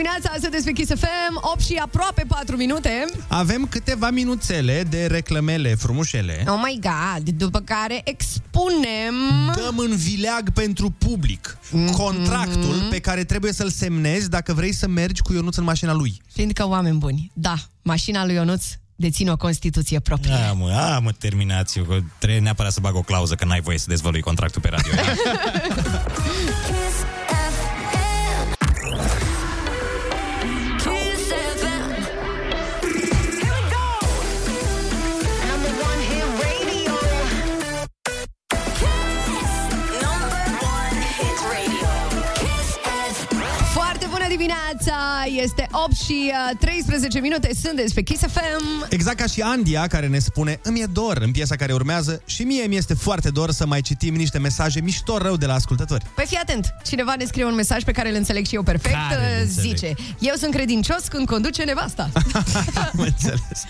[0.00, 3.04] Dimineața, sunteți pe Kiss FM, 8 și aproape 4 minute.
[3.28, 6.44] Avem câteva minuțele de reclamele frumușele.
[6.46, 9.14] Oh my god, după care expunem...
[9.54, 11.58] Dăm în vileag pentru public
[11.92, 16.22] contractul pe care trebuie să-l semnezi dacă vrei să mergi cu Ionuț în mașina lui.
[16.32, 18.64] Fiindcă oameni buni, da, mașina lui Ionuț
[19.00, 20.32] deține o Constituție proprie.
[20.32, 23.60] A, mă, a, mă, terminați eu, că trebuie neapărat să bag o clauză că n-ai
[23.60, 24.92] voie să dezvălui contractul pe radio.
[45.26, 48.86] Este 8 și uh, 13 minute, sunteți pe Kiss FM.
[48.88, 52.42] Exact ca și Andia, care ne spune Îmi e dor în piesa care urmează și
[52.42, 56.04] mie mi este foarte dor să mai citim niște mesaje mișto rău de la ascultători.
[56.14, 58.94] Păi fii atent, cineva ne scrie un mesaj pe care îl înțeleg și eu perfect.
[59.10, 59.76] Care îl Uh, înțeleg?
[59.76, 62.10] Zice, eu sunt credincios când conduce nevasta.
[62.74, 63.64] Am înțeles.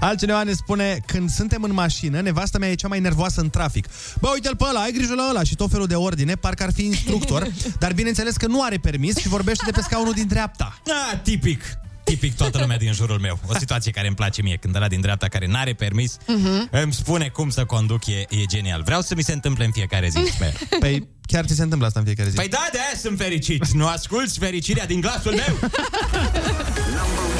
[0.00, 3.86] Altcineva ne spune, când suntem în mașină, nevasta mea e cea mai nervoasă în trafic.
[4.20, 6.72] Bă, uite-l pe ăla, ai grijă la ăla și tot felul de ordine, parcă ar
[6.72, 7.48] fi instructor,
[7.82, 10.78] dar bineînțeles că nu are permis și vorbește de pe scaunul din dreapta.
[11.12, 11.62] Ah, tipic.
[12.04, 13.38] Tipic toată lumea din jurul meu.
[13.46, 14.56] O situație care îmi place mie.
[14.56, 16.68] Când ăla din dreapta care n-are permis Mhm.
[16.70, 18.82] îmi spune cum să conduc, e, e genial.
[18.82, 20.18] Vreau să mi se întâmple în fiecare zi.
[20.34, 20.52] Sper.
[20.80, 22.36] Păi chiar ți se întâmplă asta în fiecare zi.
[22.36, 23.68] Păi da, de aia sunt fericit.
[23.68, 25.58] Nu asculți fericirea din glasul meu?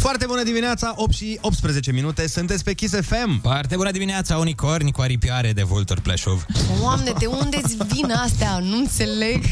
[0.00, 3.40] Foarte bună dimineața, 8 și 18 minute, sunteți pe Kiss FM.
[3.40, 6.46] Foarte bună dimineața, unicorni cu aripioare de vulturi pleșuv.
[6.78, 8.58] Doamne, de unde îți vin astea?
[8.58, 9.44] Nu înțeleg.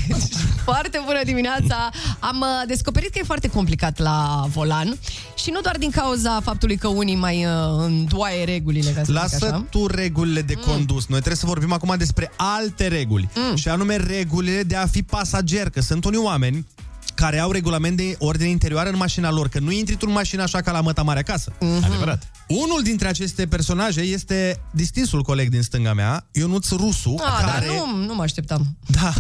[0.64, 1.90] Foarte bună dimineața!
[2.18, 4.98] Am uh, descoperit că e foarte complicat la volan
[5.36, 7.52] și nu doar din cauza faptului că unii mai uh,
[7.84, 9.64] îndoaie regulile, ca să zic Lasă așa.
[9.70, 11.06] tu regulile de condus.
[11.06, 13.28] Noi trebuie să vorbim acum despre alte reguli.
[13.50, 13.56] Mm.
[13.56, 15.70] Și anume regulile de a fi pasager.
[15.70, 16.66] Că sunt unii oameni
[17.20, 20.42] care au regulament de ordine interioară în mașina lor, că nu intri tu în mașină
[20.42, 21.52] așa ca la măta mare acasă.
[21.60, 21.84] Mhm.
[21.84, 22.30] Adevărat.
[22.48, 27.76] Unul dintre aceste personaje este distinsul coleg din stânga mea, Ionuț Rusu, Ah, care, dar
[27.76, 28.76] nu, nu mă așteptam.
[28.86, 29.12] da,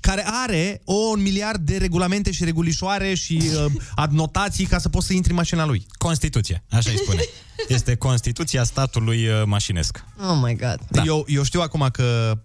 [0.00, 5.06] care are o un miliard de regulamente și regulișoare și uh, adnotații ca să poți
[5.06, 5.86] să intri în mașina lui.
[5.98, 7.20] Constituție, așa îi spune.
[7.68, 10.04] Este Constituția statului uh, mașinesc.
[10.20, 10.78] Oh my god.
[10.88, 11.02] Da.
[11.06, 12.38] Eu, eu știu acum că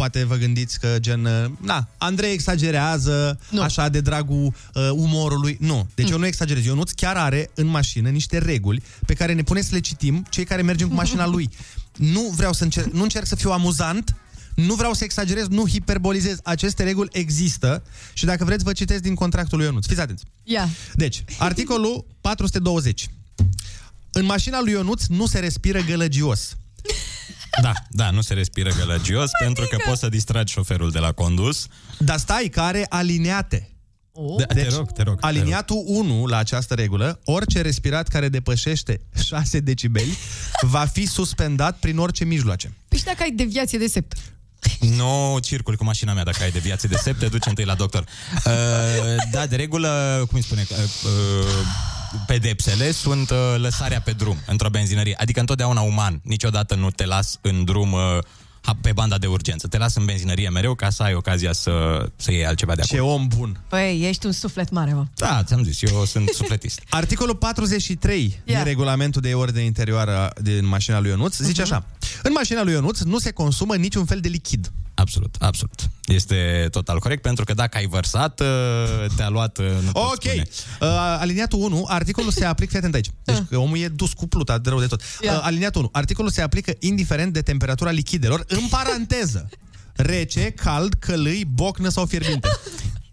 [0.00, 3.62] poate vă gândiți că gen, uh, na, Andrei exagerează nu.
[3.62, 5.56] așa de dragul uh, umorului.
[5.60, 6.12] Nu, deci mm.
[6.12, 6.64] eu nu exagerez.
[6.64, 10.44] Ionuț chiar are în mașină niște reguli pe care ne pune să le citim cei
[10.44, 11.48] care mergem cu mașina lui.
[12.14, 14.16] Nu vreau să încerc, nu încerc să fiu amuzant,
[14.54, 16.38] nu vreau să exagerez, nu hiperbolizez.
[16.42, 17.82] Aceste reguli există
[18.12, 19.86] și dacă vreți vă citesc din contractul lui Ionuț.
[19.86, 20.24] Fiți atenți.
[20.44, 20.68] Ia.
[20.94, 23.08] Deci, articolul 420.
[24.12, 26.56] În mașina lui Ionuț nu se respiră gălăgios.
[27.62, 31.66] Da, da, nu se respiră gălăgios pentru că poți să distragi șoferul de la condus.
[31.98, 33.70] Dar stai, că are alineate.
[34.12, 34.36] Oh.
[34.36, 35.16] Da, te rog, te rog.
[35.20, 40.16] Aliniatul 1 la această regulă, orice respirat care depășește 6 decibeli
[40.60, 42.72] va fi suspendat prin orice mijloace.
[42.88, 44.16] Păi și dacă ai deviație de sept?
[44.80, 48.04] Nu circul cu mașina mea dacă ai deviație de sept, te duci întâi la doctor.
[48.44, 48.52] Uh,
[49.30, 50.66] da, de regulă, cum îi spune?
[50.70, 55.14] Uh, uh, pedepsele sunt uh, lăsarea pe drum într-o benzinărie.
[55.18, 56.20] Adică întotdeauna uman.
[56.24, 58.00] Niciodată nu te las în drum uh,
[58.60, 59.66] ha- pe banda de urgență.
[59.68, 62.96] Te las în benzinărie mereu ca să ai ocazia să, să iei altceva de Ce
[62.96, 63.12] acolo.
[63.12, 63.60] om bun.
[63.68, 65.04] Păi, ești un suflet mare, mă.
[65.14, 66.80] Da, ți-am zis, eu sunt sufletist.
[66.90, 68.54] Articolul 43 Ia.
[68.54, 71.84] din regulamentul de ordine interioară din mașina lui Ionuț zice așa.
[72.22, 74.72] În mașina lui Ionuț nu se consumă niciun fel de lichid.
[75.00, 75.80] Absolut, absolut.
[76.04, 78.46] Este total corect, pentru că dacă ai vărsat, uh,
[79.16, 79.58] te-a luat...
[79.58, 80.22] uh, Nu pot Ok.
[80.22, 80.48] spune.
[80.80, 80.88] Uh,
[81.20, 83.10] aliniatul 1, articolul se aplică, fii atent aici.
[83.24, 85.00] Deci că omul e dus cu pluta de rău de tot.
[85.00, 85.38] Uh, Ia.
[85.38, 89.48] aliniatul 1, articolul se aplică indiferent de temperatura lichidelor, în paranteză.
[89.94, 92.48] Rece, cald, călâi, bocnă sau fierbinte.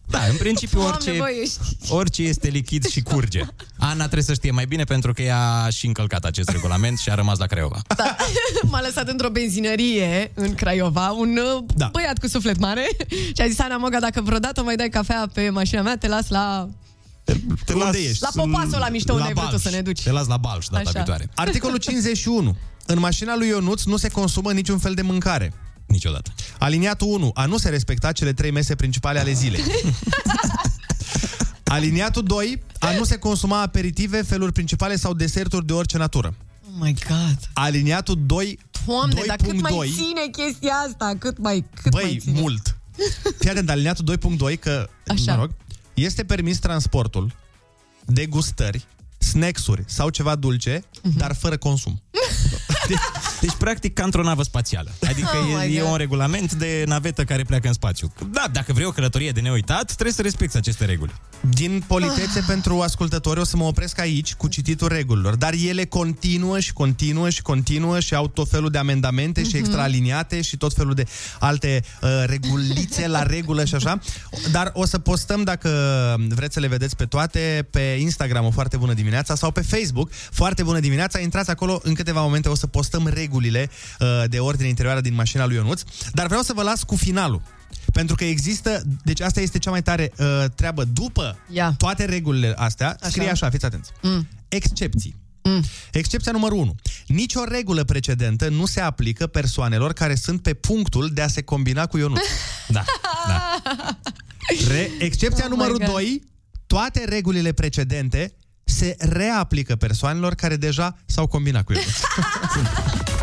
[0.10, 1.58] Da, în principiu Doamne, orice, băi, ești...
[1.90, 3.42] orice este lichid și curge.
[3.78, 7.10] Ana trebuie să știe mai bine pentru că ea a și încălcat acest regulament și
[7.10, 7.82] a rămas la Craiova.
[7.98, 8.16] Da.
[8.72, 11.90] M-a lăsat într-o benzinărie în Craiova un uh, Da.
[11.92, 12.88] băiat cu suflet mare
[13.36, 16.28] și a zis, Ana Moga, dacă vreodată mai dai cafea pe mașina mea, te las
[16.30, 16.70] la...
[17.66, 18.22] Te Unde ești?
[18.24, 19.62] La popasul la mișto unde ai vrut tu Balș.
[19.64, 20.02] să ne duci.
[20.04, 20.92] Te las la Balș data Așa.
[20.92, 21.30] viitoare.
[21.36, 22.56] Articolul 51.
[22.86, 25.54] În mașina lui Ionuț nu se consumă niciun fel de mâncare.
[25.88, 26.34] Niciodată.
[26.60, 27.32] Aliniatul 1.
[27.34, 29.62] A nu se respecta cele trei mese principale ale zilei.
[31.64, 32.62] Aliniatul 2.
[32.80, 36.36] A nu se consuma aperitive, feluri principale sau deserturi de orice natură.
[36.68, 37.38] Oh my God.
[37.54, 38.60] Aliniatul 2.
[38.86, 39.94] Doamne, dar cât mai 2.2.
[39.96, 41.14] ține chestia asta?
[41.20, 42.40] Cât mai, cât mai Băi, ține?
[42.40, 42.78] mult.
[43.40, 44.18] Fii atent, aliniatul
[44.54, 45.36] 2.2 că, Așa.
[45.36, 45.52] mă rog,
[45.94, 47.34] este permis transportul
[48.06, 48.86] de gustări,
[49.18, 51.18] snacks-uri sau ceva dulce, Mhm.
[51.18, 52.02] dar fără consum.
[53.42, 54.92] Deci, practic, ca într-o navă spațială.
[55.08, 55.90] Adică Oh oh my e, e God.
[55.92, 58.14] un regulament de navetă care pleacă în spațiu.
[58.32, 61.12] Da, dacă vrei o călătorie de neuitat, trebuie să respecti aceste reguli.
[61.50, 66.60] Din politețe pentru ascultători o să mă opresc aici cu cititul regulilor, dar ele continuă
[66.60, 69.50] și continuă și continuă și au tot felul de amendamente Mhm.
[69.50, 71.04] și extraaliniate și tot felul de
[71.40, 74.00] alte uh, regulițe la regulă și așa.
[74.52, 75.70] Dar o să postăm, dacă
[76.30, 80.10] vreți să le vedeți pe toate, pe Instagram o foarte bună dimineața sau pe Facebook,
[80.32, 81.20] foarte bună dimineața.
[81.20, 85.46] Intrați acolo, în câteva momente o să postăm regulile uh, de ordine interioară din mașina
[85.46, 85.82] lui Ionuț,
[86.14, 87.42] dar vreau să vă las cu finalul.
[87.94, 90.84] Pentru că există, deci asta este cea mai tare uh, treabă.
[90.84, 91.74] După Ia.
[91.78, 93.10] toate regulile astea, așa.
[93.10, 93.92] scrie așa, fiți atenți.
[94.02, 94.28] Mm.
[94.48, 95.16] Excepții.
[95.44, 95.64] Mm.
[95.92, 96.76] Excepția numărul 1.
[97.08, 101.42] Nici o regulă precedentă nu se aplică persoanelor care sunt pe punctul de a se
[101.42, 102.20] combina cu Ionuț.
[102.68, 102.84] Da,
[103.28, 103.60] da.
[104.68, 105.88] Re- excepția Oh my numărul God.
[105.88, 106.24] 2.
[106.68, 111.88] Toate regulile precedente se reaplică persoanelor care deja s-au combinat cu Ionuț.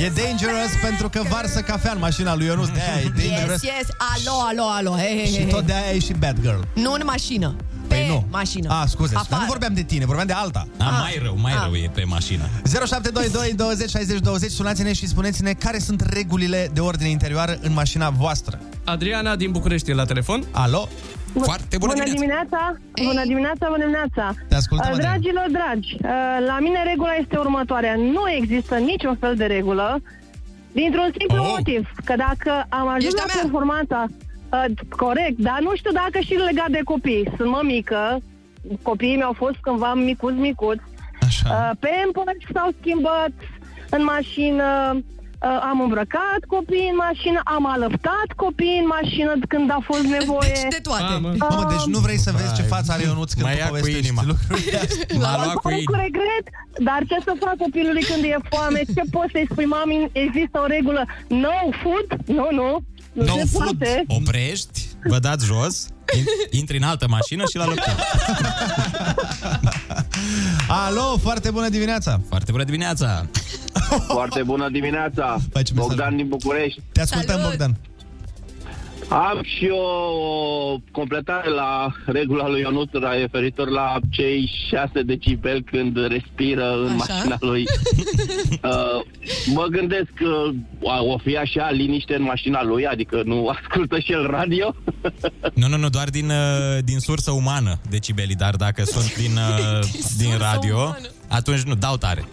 [0.00, 2.68] E dangerous pentru că varsă cafea în mașina lui Ionuț.
[2.68, 3.62] De-aia e dangerous.
[3.62, 4.96] Yes, yes, alo, alo, alo.
[4.96, 5.46] Hey, hey, Și hey.
[5.46, 6.60] tot de-aia e și bad girl.
[6.74, 7.54] Nu în mașină.
[7.88, 8.26] Pe Păi nu.
[8.30, 8.68] mașină.
[8.74, 9.40] A, scuze, dar Afară.
[9.40, 10.66] nu vorbeam de tine, vorbeam de alta.
[10.78, 11.60] A, mai rău, mai Ah.
[11.64, 12.48] rău e pe mașină.
[12.64, 18.10] 0722 20 60 20 Sunați-ne și spuneți-ne care sunt regulile de ordine interioară în mașina
[18.10, 18.58] voastră.
[18.84, 20.44] Adriana din București e la telefon.
[20.50, 20.88] Alo?
[21.42, 22.14] Foarte bună, Bună dimineața!
[22.20, 22.74] dimineața!
[22.94, 23.06] Ei.
[23.06, 24.24] Bună dimineața, bună dimineața!
[24.48, 25.10] Te ascultăm, Uh, Adriana.
[25.10, 27.94] Dragilor dragi, uh, la mine regula este următoarea.
[27.94, 30.00] Nu există niciun fel de regulă,
[30.72, 31.52] dintr-un simplu Oh.
[31.56, 31.90] motiv.
[32.04, 33.42] Că dacă am ajuns Ești a la mea.
[33.42, 34.64] performanța uh,
[35.04, 37.30] corect, dar nu știu dacă și legat de copii.
[37.36, 38.02] Sunt mămică,
[38.82, 40.80] copiii mi-au fost cândva micuți, micuți.
[41.26, 41.48] Așa.
[41.50, 43.32] Uh, Pampers s-au schimbat
[43.90, 45.00] în mașină, uh,
[45.70, 50.52] am îmbrăcat copiii în mașină, am alăptat copiii în mașină când a fost nevoie.
[50.62, 51.02] Deci de toate.
[51.12, 51.30] Mamă.
[51.38, 52.70] Mamă, deci nu vrei să vezi ce Vai.
[52.74, 54.22] față are Ionuț când Mai tu ia cu povestești inima.
[54.30, 55.18] lucrurile astea?
[55.22, 56.02] M-a luat cu Pare cu inima.
[56.06, 56.44] regret,
[56.88, 58.80] dar ce să fac copilului când e foame?
[58.96, 61.02] Ce poți să-i spui, mami, există o regulă,
[61.44, 62.08] no food?
[62.38, 62.68] Nu, nu,
[63.18, 63.62] nu No se food.
[63.64, 64.04] poate.
[64.18, 64.78] Oprești,
[65.12, 65.74] vă dați jos,
[66.18, 67.90] in- intri în altă mașină și la luptă.
[70.68, 72.20] Alo, foarte bună dimineața!
[72.28, 73.26] Foarte bună dimineața!
[74.06, 75.36] Foarte bună dimineața!
[75.52, 75.86] Faci mesaj.
[75.86, 76.80] Bogdan din București.
[76.92, 77.48] Te ascultăm, Salut!
[77.50, 77.76] Bogdan.
[79.10, 86.06] Am și eu o completare la regula lui Ionuț referitor la cei 6 decibeli când
[86.06, 87.14] respiră în Așa.
[87.14, 87.64] mașina lui.
[88.64, 89.00] uh,
[89.54, 90.48] mă gândesc că
[91.12, 94.74] o fi așa liniște în mașina lui, adică nu ascultă și el radio.
[95.54, 99.80] Nu, nu, nu, doar din, uh, din sursă umană decibelii, dar dacă sunt din, uh,
[100.16, 101.08] din sursă radio, umană.
[101.28, 102.24] atunci nu, dau tare.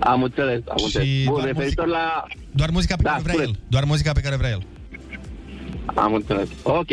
[0.00, 1.24] am înțeles, am Și înțeles.
[1.24, 2.24] Bun, doar referitor la...
[2.50, 3.48] Doar muzica pe Da, care vrea spune.
[3.48, 3.58] el.
[3.68, 4.62] Doar muzica pe care vrea el.
[5.94, 6.48] Am înțeles.
[6.62, 6.88] Ok.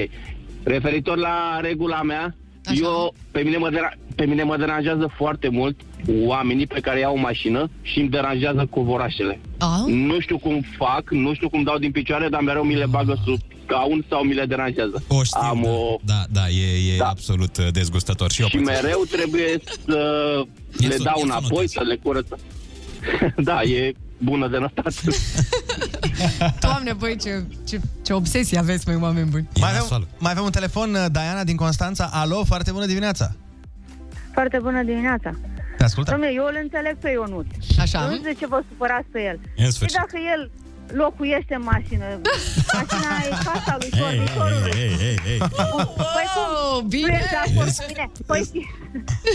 [0.63, 2.79] Referitor la regula mea, Așa.
[2.81, 5.79] eu, pe mine, mă dera- pe mine mă deranjează foarte mult
[6.25, 9.39] oamenii pe care iau o mașină și îmi deranjează covorașele.
[9.57, 9.83] A?
[9.87, 13.17] Nu știu cum fac, nu știu cum dau din picioare, dar mereu mi le bagă
[13.25, 15.03] sub scaun sau mi le deranjează.
[15.07, 15.69] O știu, Am da.
[15.69, 15.95] o...
[16.05, 17.07] da, da, e, e Da.
[17.07, 18.81] absolut uh, dezgustător și eu Și pățesc.
[18.81, 19.99] mereu trebuie să
[20.79, 21.71] E le sun- dau e înapoi, sunotos.
[21.71, 22.37] să le curăță.
[23.49, 24.93] da, e bună de notat.
[26.59, 29.47] Doamne, băi, ce, ce, ce obsesie aveți, mai oameni buni.
[29.59, 32.09] Mai avem, mai avem un telefon, uh, Diana din Constanța.
[32.13, 33.31] Alo, foarte bună dimineața.
[34.33, 35.31] Foarte bună dimineața.
[35.77, 36.11] Te ascultă.
[36.15, 37.45] Dom'le, eu îl înțeleg pe Ionut.
[37.79, 37.99] Așa.
[38.05, 39.39] Nu știu de ce vă supărați pe el.
[39.57, 39.97] În Și sfârșit.
[39.97, 40.51] dacă el
[41.03, 42.05] locuiește în mașină,
[42.73, 44.71] mașina e casa lui și orbitorului.
[46.15, 46.87] Păi cum?
[46.87, 47.07] bine.
[47.07, 48.11] Nu ești de acord cu mine?
[48.25, 48.59] Păi și,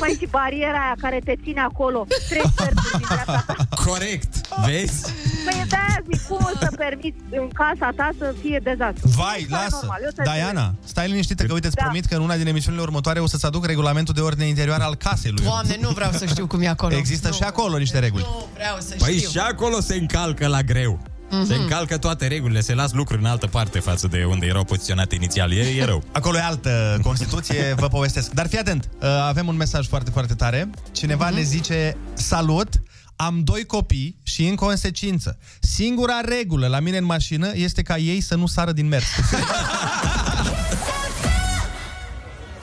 [0.01, 3.55] păi și bariera aia care te ține acolo, trei sferturi din dreapta ta.
[3.85, 5.01] Corect, vezi?
[5.45, 9.09] Păi de-aia zic, cum o să permiți în casa ta să fie dezastru?
[9.09, 9.77] Vai, Mi se pare lasă.
[9.81, 11.83] normal, eu te Diana, stai liniștită că uite, îți Da.
[11.83, 14.95] promit că în una din emisiunile următoare o să-ți aduc regulamentul de ordine interioară al
[14.95, 15.45] casei lui.
[15.45, 16.97] Doamne, nu vreau să știu cum e acolo.
[16.97, 18.23] Există și acolo niște reguli.
[18.29, 19.29] Nu vreau să Păi știu.
[19.31, 21.01] și acolo se încalcă la greu.
[21.31, 21.47] Mhm.
[21.47, 25.15] Se încalcă toate regulile, se las lucruri în altă parte față de unde erau poziționate
[25.15, 25.53] inițial.
[25.53, 26.03] E, e rău.
[26.13, 28.31] Acolo e altă Constituție, vă povestesc.
[28.31, 30.71] Dar fii atent, uh, avem un mesaj foarte, foarte tare.
[30.93, 31.35] Cineva Mhm.
[31.35, 32.69] ne zice, salut,
[33.17, 38.21] am doi copii și în consecință, singura regulă la mine în mașină este ca ei
[38.21, 39.05] să nu sară din mers.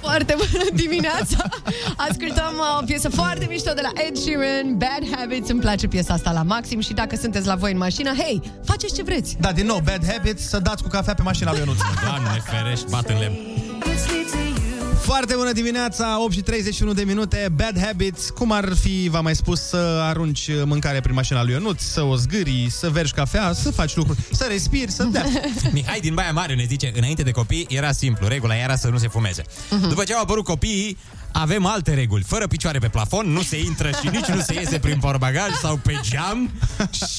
[0.01, 1.49] Foarte bună dimineața!
[1.97, 5.49] Ascultăm uh, o piesă foarte mișto de la Ed Sheeran, Bad Habits.
[5.49, 8.95] Îmi place piesa asta la maxim și dacă sunteți la voi în mașină, hei, faceți
[8.95, 9.37] ce vreți!
[9.39, 11.77] Da, din nou, bad habits, să dați cu cafea pe mașina lui Ionuț.
[12.03, 13.37] Doamne ferești, bat în lemn.
[15.11, 19.35] Foarte bună dimineața, 8 și 31 de minute, Bad Habits, cum ar fi, v-am mai
[19.35, 23.71] spus, să arunci mâncare prin mașina lui Ionuț, să o zgâri, să vergi cafea, să
[23.71, 25.25] faci lucruri, să respiri, să dea.
[25.73, 28.97] Mihai din Baia Mare ne zice, înainte de copii era simplu, regula era să nu
[28.97, 29.43] se fumeze.
[29.89, 30.97] După ce au apărut copiii,
[31.31, 32.23] avem alte reguli.
[32.23, 35.77] Fără picioare pe plafon, nu se intră și nici nu se iese prin portbagaj sau
[35.77, 36.51] pe geam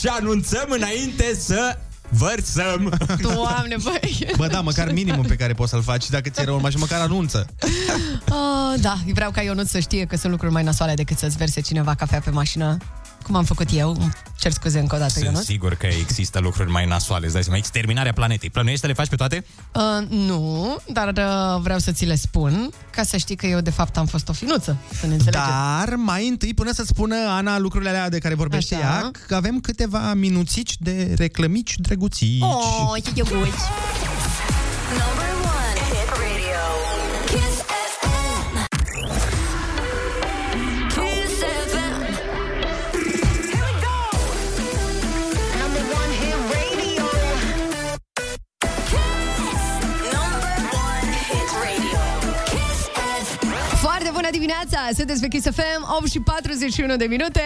[0.00, 1.78] și anunțăm înainte să
[2.12, 2.98] vărsăm.
[3.20, 4.26] Doamne, băi!
[4.36, 7.00] Bă, da, măcar minimul pe care poți să-l faci, dacă ți-e rău în mașină, măcar
[7.00, 7.46] anunță.
[7.62, 11.60] Uh, da, vreau ca Ionut să știe că sunt lucruri mai nasoale decât să-ți verse
[11.60, 12.76] cineva cafea pe mașină.
[13.22, 13.90] Cum am făcut eu.
[13.90, 15.42] Îmi Cer scuze încă o dată, Sunt Ionut.
[15.42, 18.50] sigur că există lucruri mai nasoale, îți dai seama, exterminarea planetei.
[18.50, 19.44] Plănuiești să le faci pe toate?
[19.72, 23.70] Uh, nu, dar uh, vreau să ți le spun ca să știi că eu de
[23.70, 25.40] fapt am fost o finuță, să ne înțelegem.
[25.48, 28.84] Dar mai întâi, până să spună Ana lucrurile alea de care vorbește Așa.
[28.84, 32.42] ea, că avem câteva minuțici de reclămici drăguțici.
[32.42, 33.58] Oh, ce iubuți!
[54.32, 54.78] Dimineața!
[54.94, 57.42] Sunteți pe Kiss FM, 8 și 41 de minute.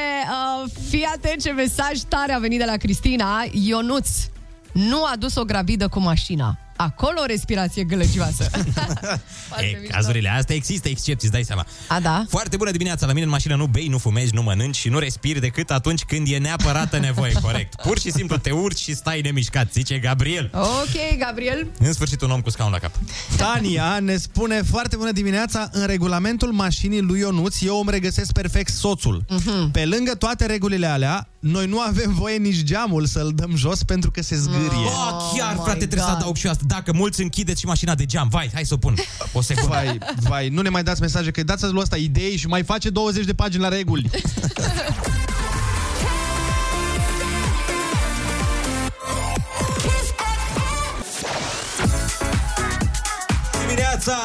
[0.64, 3.44] Uh, fii atent ce mesaj tare a venit de la Cristina.
[3.52, 4.08] Ionuț
[4.72, 6.58] nu a dus o gravidă cu mașina.
[6.76, 8.50] Acolo o respirație gălăgioasă.
[9.60, 11.66] E, cazurile astea există excepții, îți dai seama.
[11.88, 12.24] A, da?
[12.28, 14.98] Foarte bună dimineața, la mine în mașină nu bei, nu fumezi, nu mănânci și nu
[14.98, 17.74] respiri decât atunci când e neapărată nevoie, corect.
[17.82, 20.50] Pur și simplu te urci și stai nemișcat, zice Gabriel.
[20.54, 21.66] Ok, Gabriel.
[21.78, 22.92] În sfârșit un om cu scaun la cap.
[23.36, 28.72] Tania ne spune foarte bună dimineața În regulamentul mașinii lui Ionuț Eu îmi regăsesc perfect
[28.72, 29.70] soțul Mhm.
[29.70, 34.10] Pe lângă toate regulile alea Noi nu avem voie nici geamul să-l dăm jos Pentru
[34.10, 36.64] că se zgârie Oh, chiar, frate, trebuie să adaug și eu asta.
[36.66, 38.94] Dacă mulți închideți și mașina de geam, vai, hai să o pun.
[39.32, 39.68] O secundă.
[39.68, 42.90] Vai, vai, nu ne mai dați mesaje Că dați lui ăsta idei și mai face
[42.90, 44.10] 20 de pagini la reguli
[53.66, 54.16] Dimineața!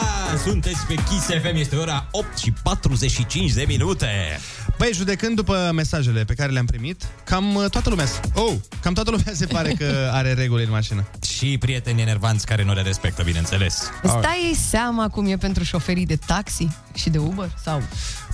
[0.44, 4.40] Sunteți pe Kiss FM, este ora 8 și 45 de minute.
[4.82, 9.12] Băi, judecând după mesajele pe care le-am primit Cam uh, toată lumea Oh, cam toată
[9.12, 13.24] lumea se pare că are reguli în mașină Și prieteni enervanți care nu le respectă,
[13.24, 13.90] bineînțeles.
[14.02, 17.50] Îți dai seama cum e pentru șoferii de taxi și de Uber?
[17.64, 17.82] Sau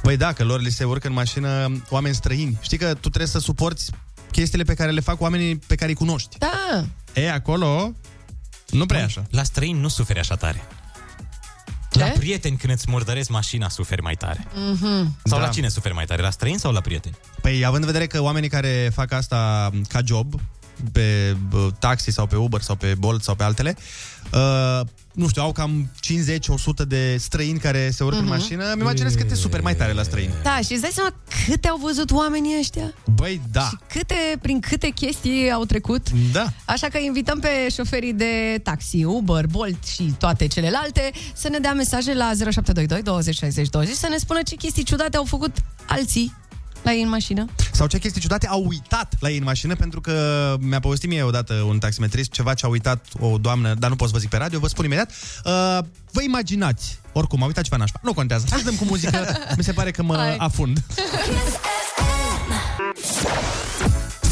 [0.03, 3.27] Băi, da, că lor li se urcă în mașină oameni străini Știi că tu trebuie
[3.27, 3.91] să suporți
[4.31, 7.93] chestiile pe care le fac oamenii pe care îi cunoști Da, E, acolo
[8.69, 10.63] nu prea e așa La străini nu suferi așa tare.
[11.91, 11.99] Ce?
[11.99, 14.47] La prieteni când îți murdăresc mașina suferi mai tare.
[14.55, 15.17] Mhm.
[15.23, 15.45] Sau Da.
[15.45, 16.21] la cine suferi mai tare?
[16.21, 17.15] La străini sau la prieteni?
[17.41, 20.33] Păi, având în vedere că oamenii care fac asta ca job,
[20.91, 23.75] pe bă, taxi sau pe Uber sau pe Bolt sau pe altele,
[24.33, 24.81] uh,
[25.13, 28.25] nu știu, au cam 50-100 de străini care se urcă Mhm.
[28.31, 28.71] în mașină.
[28.71, 30.31] Îmi imaginez că te super mai tare la străini.
[30.43, 31.13] Da, și îți dai seama
[31.45, 32.93] câte au văzut oamenii ăștia?
[33.15, 33.69] Băi, da.
[33.89, 36.07] Câte, prin câte chestii au trecut?
[36.31, 36.45] Da.
[36.65, 41.73] Așa că invităm pe șoferii de taxi, Uber, Bolt și toate celelalte să ne dea
[41.73, 45.55] mesaje la 0722 20 60 20 să ne spună ce chestii ciudate au făcut
[45.87, 46.33] alții
[46.87, 47.45] la ei în mașină.
[47.71, 51.23] Sau ce chestii ciudate au uitat la ei în mașină, pentru că mi-a povestit mie
[51.23, 54.29] odată un taximetrist ceva ce a uitat o doamnă, dar nu pot să vă zic
[54.29, 55.11] pe radio, vă spun imediat.
[55.45, 55.79] Uh,
[56.11, 57.99] vă imaginați, oricum, a uitat ceva nașpa.
[58.03, 58.45] Nu contează.
[58.49, 60.35] Hai să dăm cu muzică, mi se pare că mă Hai.
[60.37, 60.83] afund.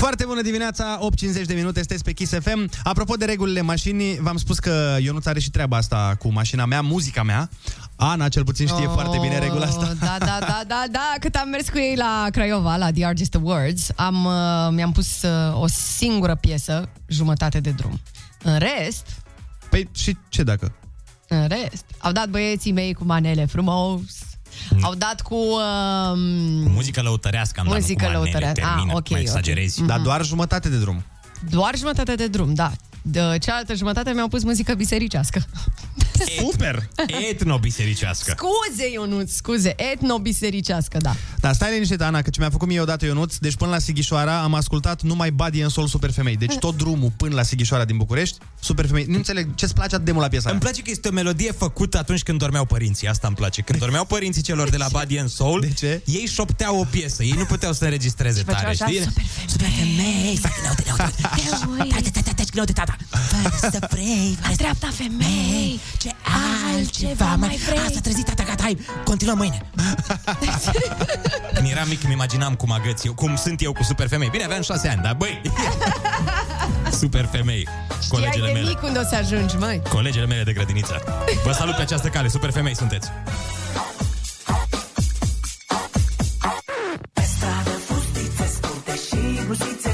[0.06, 2.70] Foarte bună dimineața, 8.50 de minute, sunteți pe Kiss FM.
[2.84, 6.82] Apropo de regulile mașinii, v-am spus că Ionuț are și treaba asta cu mașina mea,
[6.82, 7.50] muzica mea.
[7.96, 9.94] Ana, cel puțin, știe Oh, foarte bine regula asta.
[10.00, 11.14] Da, da, da, da, da.
[11.20, 15.22] Cât am mers cu ei la Craiova, la The Artist Awards, am, uh, mi-am pus
[15.22, 18.00] uh, o singură piesă, jumătate de drum.
[18.44, 19.08] În rest,
[19.70, 20.72] Păi și ce dacă?
[21.28, 24.02] în rest, au dat băieții mei cu manele frumos,
[24.82, 25.36] au dat cu...
[25.36, 26.18] Uh,
[26.74, 28.62] Muzică lăutărească am dat, nu Muzică cu manele, lăutărească.
[28.62, 29.26] termină, Ah, ok, mai ok.
[29.28, 29.80] exagerezi.
[29.80, 29.88] Mhm.
[29.90, 31.04] Dar doar jumătate de drum.
[31.50, 32.72] doar jumătate de drum, da.
[33.08, 35.46] De cealaltă jumătate mi-au pus muzică bisericească.
[36.40, 36.90] Super!
[37.30, 38.36] Etno-bisericească.
[38.38, 41.16] Scuze, Ionuț, scuze, etno-bisericească, da.
[41.40, 44.42] Dar stai liniștit, Ana, că ce mi-a făcut mie odată Ionuț, deci până la Sighișoara
[44.42, 46.36] am ascultat numai Body în Sol Super Femei.
[46.38, 49.06] Deci tot drumul până la Sighișoara din București, Super Femei.
[49.08, 50.70] Nu înțeleg ce-ți place atât de mult la piesa Îmi aia.
[50.70, 53.08] place că este o melodie făcută atunci când dormeau părinții.
[53.08, 53.62] Asta îmi place.
[53.62, 56.02] Când dormeau părinții celor de la Body and Soul, de ce?
[56.06, 57.24] ei șopteau o piesă.
[57.24, 59.00] Ei nu puteau să înregistreze făceau tare, așa, știi?
[59.02, 60.40] super Super femei,
[62.64, 66.12] fac să vrei, dreapta femei, ce
[66.74, 67.78] altceva mai vrei.
[67.78, 69.66] Asta trezit, tata, gata, hai, continuăm mâine.
[71.54, 74.30] Când eram mic, îmi imaginam cum agăți eu, cum sunt eu cu super femei.
[74.30, 75.42] Bine, aveam șase ani, dar băi,
[76.92, 77.68] super femei,
[78.02, 78.68] Știai colegele de mele.
[78.70, 79.82] mic unde o să ajungi, măi.
[79.90, 81.04] Colegele mele de grădiniță.
[81.44, 83.10] Vă salut pe această cale, super femei sunteți.
[87.14, 89.85] Pe stradă fustițe scurte și bluzițe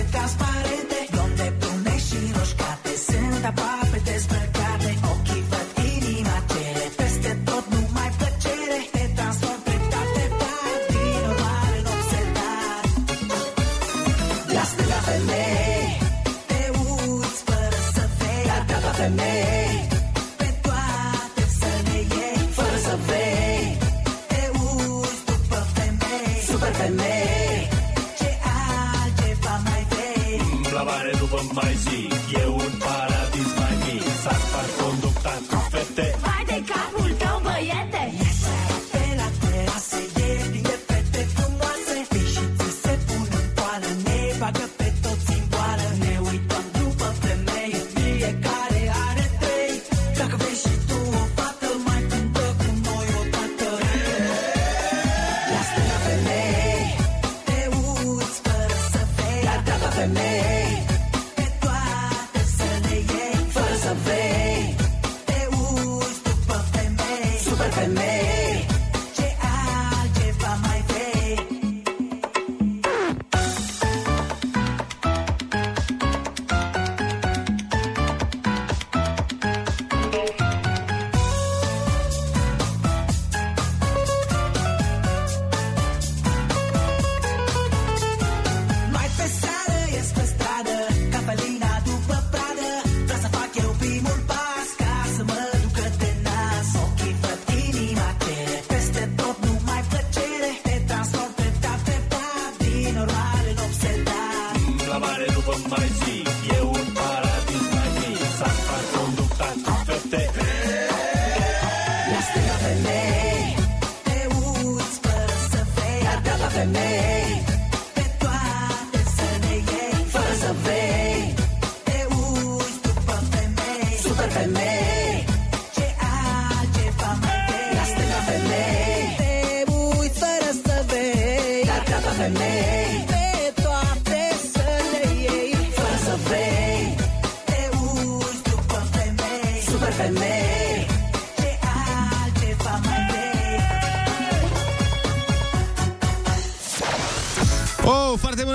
[36.23, 37.30] Vai de capul tău,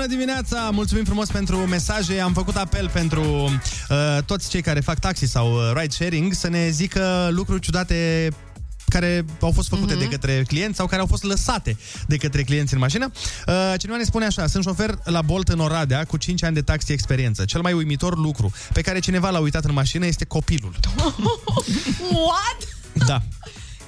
[0.07, 0.69] dimineața!
[0.73, 2.19] Mulțumim frumos pentru mesaje.
[2.19, 3.21] Am făcut apel pentru
[3.89, 8.29] uh, toți cei care fac taxi sau uh, ride sharing să ne zică lucruri ciudate
[8.89, 10.01] care au fost făcute Mhm.
[10.01, 10.09] mm-hmm.
[10.09, 11.77] de către clienți sau care au fost lăsate
[12.07, 13.11] de către clienți în mașină.
[13.47, 16.61] Uh, cineva ne spune așa, sunt șofer la Bolt în Oradea cu 5 ani de
[16.61, 17.45] taxi experiență.
[17.45, 20.75] Cel mai uimitor lucru pe care cineva l-a uitat în mașină este copilul.
[22.27, 22.57] What?
[23.07, 23.21] Da.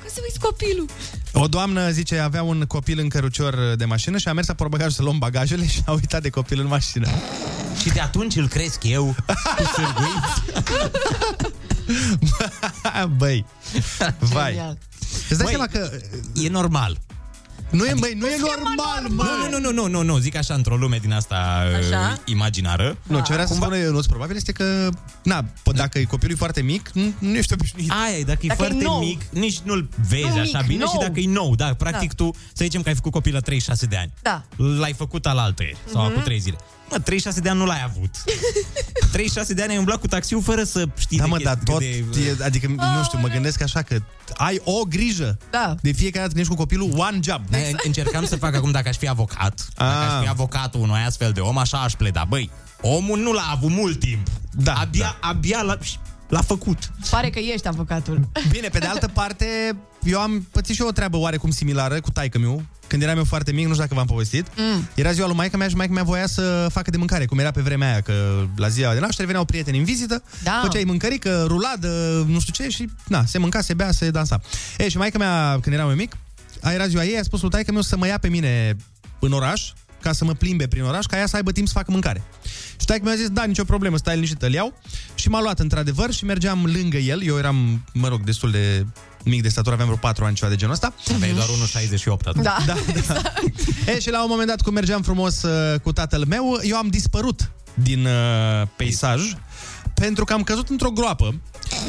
[0.10, 0.90] Cum să uiți copilul?
[1.34, 4.94] O doamnă zice avea un copil în cărucior de mașină și a mers la portbagaj
[4.94, 7.08] să luăm bagajele și a uitat de copil în mașină.
[7.82, 9.16] Și de atunci îl cresc eu
[9.58, 10.42] cu sârguiți.
[13.18, 13.46] Băi,
[14.20, 14.52] vai.
[14.52, 14.78] Genial.
[15.30, 16.00] Îți dai Băi, seama că...
[16.34, 17.00] E normal.
[17.72, 19.48] Nu e, băi, nu e normal, mă!
[19.50, 21.36] Nu, nu, nu, nu, nu, nu, zic așa, într-o lume din asta
[21.80, 22.12] Așa?
[22.14, 22.98] uh, imaginară.
[23.04, 24.90] Nu, ce vrea să spună Ionuț, probabil, este că,
[25.24, 27.92] na, p- dacă e copilul e foarte mic, nu, nu ești obișnuit.
[28.06, 29.00] Aia e, dacă, Dacă e e foarte nou.
[29.00, 30.92] mic, nici nu-l vezi Nu așa mic, bine nou.
[30.94, 33.86] și dacă e nou, da, practic tu, să zicem că ai făcut copil la 36
[33.86, 34.12] de ani.
[34.22, 34.44] Da.
[34.56, 36.12] L-ai făcut al altăieri sau Mhm.
[36.12, 36.58] acum 3 zile.
[36.92, 38.16] Mă, 36 de ani nu l-ai avut.
[39.12, 41.74] 36 de ani ai umblat cu taxiul fără să știi Da, de mă, chestii dar
[41.76, 42.26] tot, de...
[42.40, 43.98] e, adică, nu știu, mă gândesc așa că
[44.38, 45.38] ai o grijă.
[45.52, 45.76] Da.
[45.82, 47.42] De fiecare dată când ești cu copilul, one job.
[47.50, 49.68] Da, Încercam să fac acum dacă aș fi avocat.
[49.76, 50.14] Dacă Ah.
[50.16, 52.26] aș fi avocatul unui astfel de om, așa aș pleda.
[52.30, 52.50] Băi,
[52.82, 54.28] omul nu l-a avut mult timp.
[54.52, 55.78] Da, abia, abia l-a,
[56.30, 56.78] l-a făcut.
[57.10, 58.30] Pare că ești avocatul.
[58.52, 62.12] Bine, pe de altă parte, eu am pățit și eu o treabă oarecum similară cu
[62.12, 62.64] taică meu.
[62.88, 64.48] Când eram eu foarte mic, nu știu dacă v-am povestit.
[64.58, 64.88] Mm.
[64.96, 67.52] Era ziua lui maica mea și maica mea voia să facă de mâncare, cum era
[67.52, 70.60] pe vremea aia, că la ziua de naștere veneau prieteni în vizită, Da.
[70.64, 74.42] făceai mâncărică, ruladă, nu știu ce și na, se mânca, se bea, se dansa.
[74.78, 76.18] E, și maica mea, când eram eu mic,
[76.62, 78.76] a era ziua ei, a spus lui taică meu să mă ia pe mine
[79.20, 79.72] în oraș,
[80.02, 82.24] ca să mă plimbe prin oraș, ca ea să aibă timp să facă mâncare.
[82.80, 84.74] Și taică mi-a zis, da, nicio problemă, stai liniștit, îl iau.
[85.16, 87.24] Și m-a luat într-adevăr și mergeam lângă el.
[87.24, 88.86] Eu eram, mă rog, destul de
[89.24, 90.94] mic de statură, aveam vreo 4 ani, ceva de genul ăsta.
[91.14, 92.44] Aveai doar 1,68 atunci.
[92.44, 92.58] Da.
[92.66, 92.76] Da,
[93.08, 93.22] da.
[93.92, 96.88] e, și la un moment dat, cum mergeam frumos uh, cu tatăl meu, eu am
[96.88, 99.22] dispărut din uh, peisaj
[99.94, 101.36] pentru că am căzut într-o groapă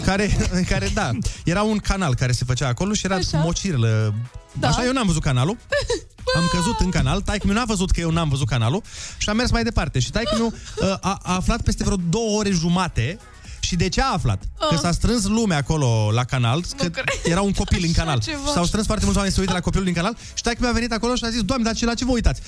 [0.04, 0.36] care,
[0.70, 1.10] care, da,
[1.44, 3.38] era un canal care se făcea acolo și era Așa.
[3.38, 4.14] mocirlă.
[4.52, 4.68] Da.
[4.68, 5.56] Așa, eu n-am văzut canalul.
[6.36, 8.82] Am căzut în canal, taică meu n-a văzut că eu n-am văzut canalul
[9.18, 9.98] și am mers mai departe.
[9.98, 10.46] Și taică meu
[10.76, 13.18] uh, a, a aflat peste vreo două ore jumate
[13.60, 14.42] și de ce a aflat?
[14.70, 16.90] Că s-a strâns lumea acolo la canal, că
[17.24, 18.20] era un copil în canal.
[18.20, 18.46] ceva.
[18.46, 20.72] Și s-au strâns foarte mulți oameni să uite la copilul din canal și taică mi-a
[20.72, 22.40] venit acolo și a zis, Doamne, dar ce, la ce vă uitați?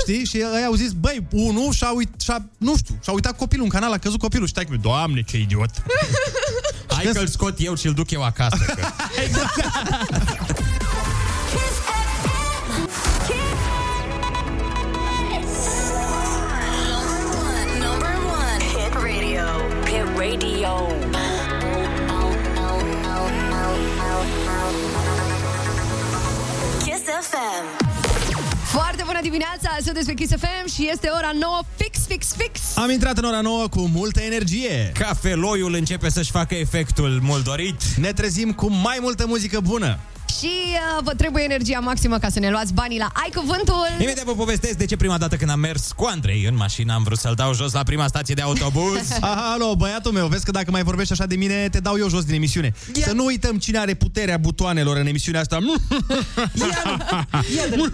[0.00, 0.24] Știi?
[0.24, 3.70] Și ei au zis, băi, unul și-a uit, și-a, nu știu, și-a uitat copilul în
[3.70, 5.70] canal, a căzut copilul și taică Doamne, ce idiot!
[6.88, 8.64] Hai că-l scot eu și-l duc eu acasă.
[8.64, 8.86] Că...
[9.34, 10.37] Number
[20.28, 20.86] radio.
[26.84, 27.86] Kiss FM.
[28.64, 32.76] Foarte bună dimineața, sunteți pe Kiss FM și este ora 9 fix, fix, fix.
[32.76, 34.92] Am intrat în ora 9 cu multă energie.
[34.98, 37.82] Cafeloiul începe să-și facă efectul mult dorit.
[37.96, 39.98] Ne trezim cu mai multă muzică bună.
[40.38, 43.86] Și uh, vă trebuie energia maximă ca să ne luați banii la Ai Cuvântul.
[44.00, 47.02] Imediat vă povestesc de ce prima dată când am mers cu Andrei în mașină am
[47.02, 49.10] vrut să-l dau jos la prima stație de autobuz.
[49.20, 52.08] Aha, alo, băiatul meu, vezi că dacă mai vorbești așa de mine, te dau eu
[52.08, 52.74] jos din emisiune.
[52.94, 53.06] Ia.
[53.06, 55.58] Să nu uităm cine are puterea butoanelor în emisiunea asta.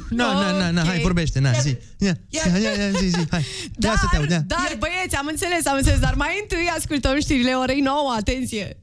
[0.08, 1.02] Na, na, na, na, hai, Ok.
[1.02, 1.76] vorbește, na, zi.
[1.98, 3.44] Ia, ia, ia, ia, zi, zi, hai.
[3.78, 4.42] Ia să te aud, ia.
[4.46, 8.76] dar băieți, am înțeles, am înțeles, dar mai întâi ascultăm știrile orei 9, atenție.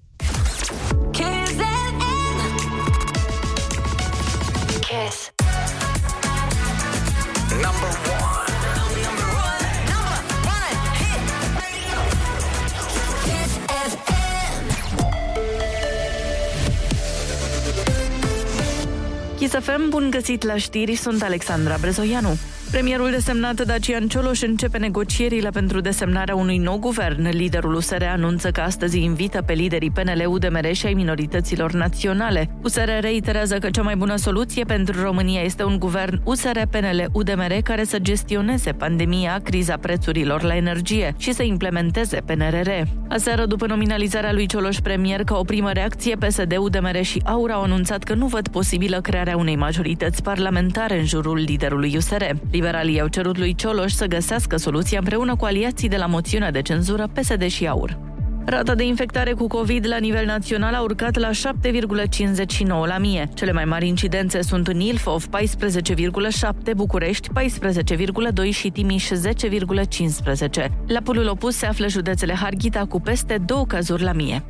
[19.41, 22.37] Kiss FM, bun găsit la știri, sunt Alexandra Brezoianu.
[22.71, 27.29] Premierul desemnat Dacian Cioloș începe negocierile pentru desemnarea unui nou guvern.
[27.29, 32.49] Liderul USR anunță că astăzi invită pe liderii PNL, UDMR și ai minorităților naționale.
[32.63, 37.99] USR reiterează că cea mai bună soluție pentru România este un guvern USR-PNL-UDMR care să
[37.99, 42.69] gestioneze pandemia, criza prețurilor la energie și să implementeze PNRR.
[43.07, 47.61] Aseară, după nominalizarea lui Cioloș premier ca o primă reacție, PSD, UDMR și AUR au
[47.61, 52.23] anunțat că nu văd posibilă crearea unei majorități parlamentare în jurul liderului USR.
[52.61, 56.61] Liberalii au cerut lui Cioloș să găsească soluția împreună cu aliații de la moțiunea de
[56.61, 57.99] cenzură PSD și AUR.
[58.45, 63.29] Rata de infectare cu COVID la nivel național a urcat la 7,59 la mie.
[63.33, 70.67] Cele mai mari incidențe sunt în Ilfov 14,7, București 14,2 și Timiș 10,15.
[70.87, 74.43] La polul opus se află județele Harghita cu peste două cazuri la mie.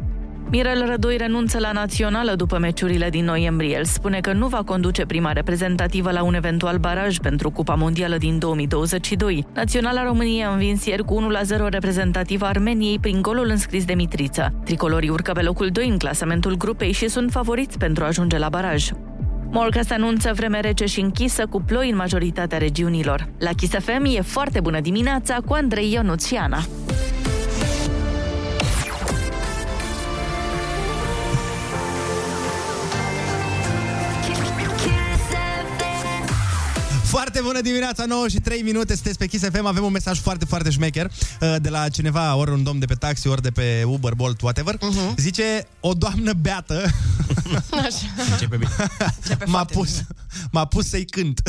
[0.51, 3.75] Mirel Rădoi renunță la națională după meciurile din noiembrie.
[3.75, 8.17] El spune că nu va conduce prima reprezentativă la un eventual baraj pentru Cupa Mondială
[8.17, 9.45] din 2022.
[9.53, 11.31] Naționala României a învins ieri cu
[11.65, 14.53] 1-0 reprezentativa Armeniei prin golul înscris de Mitriță.
[14.65, 18.49] Tricolorii urcă pe locul 2 în clasamentul grupei și sunt favoriți pentru a ajunge la
[18.49, 18.89] baraj.
[19.51, 23.27] Morcast anunță vreme rece și închisă cu ploi în majoritatea regiunilor.
[23.39, 26.29] La Kiss FM e foarte bună dimineața cu Andrei Ionuț
[37.11, 39.65] fa Foarte bună dimineața, 9 și 3 minute, sunteți pe Kiss FM.
[39.65, 41.05] Avem un mesaj foarte, foarte șmecher
[41.41, 44.41] uh, de la cineva, ori un domn de pe taxi, ori de pe Uber, Bolt,
[44.41, 44.77] whatever.
[44.81, 45.15] Mhm.
[45.17, 46.89] Zice, o doamnă beată
[48.31, 48.69] Începe bine.
[49.45, 50.03] m-a pus,
[50.51, 51.41] m-a pus să-i cânt.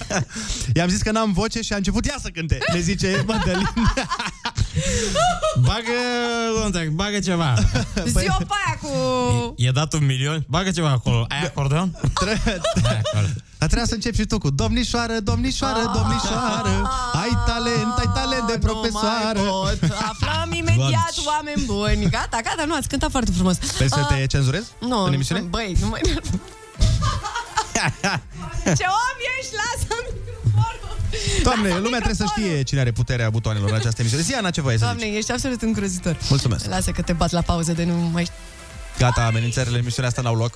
[0.76, 2.58] I-am zis că n-am voce și a început ea să cânte.
[2.72, 3.70] Le zice Madalin.
[5.66, 7.54] Bagă, contact, bagă ceva.
[8.04, 9.54] Zi-o pe aia cu...
[9.56, 10.44] E dat un milion?
[10.48, 11.26] Bagă ceva acolo.
[11.28, 11.98] Ai acordeon?
[13.60, 18.58] Dar trebuia să începi și tu cu Domnișoară, domnișoară, domnișoară Ai talent, ai talent de
[18.58, 19.40] profesoară
[20.10, 22.10] Aflăm imediat, oameni buni.
[22.10, 23.56] Gata, gata, nu, ați cântat foarte frumos.
[23.58, 25.40] Vrei să Ah, te cenzurez Nu, în emisiune?
[25.40, 26.00] băi, nu mai...
[28.78, 30.96] Ce om ești, lasă-mi microfonul.
[31.42, 32.50] Doamne, Lasă lumea trebuie să microfonul.
[32.50, 35.16] știe cine are puterea butoanelor în această emisiune Zi, Ana, ce voie să Doamne, zici?
[35.16, 36.16] ești absolut îngrozitor.
[36.28, 36.64] Mulțumesc.
[36.66, 38.36] Lasă că te bat la pauză de nu mai știu.
[39.00, 40.54] Gata, amenințările în emisiunea asta n-au loc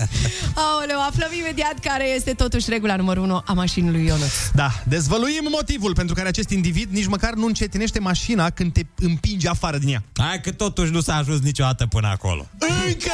[0.64, 4.32] Aoleu, aflăm imediat care este totuși regula numărul 1 a mașinii lui Ionuț.
[4.52, 9.48] Da, dezvăluim motivul pentru care acest individ nici măcar nu încetinește mașina când te împinge
[9.48, 12.46] afară din ea Hai că totuși nu s-a ajuns niciodată până acolo.
[12.58, 13.12] Încă!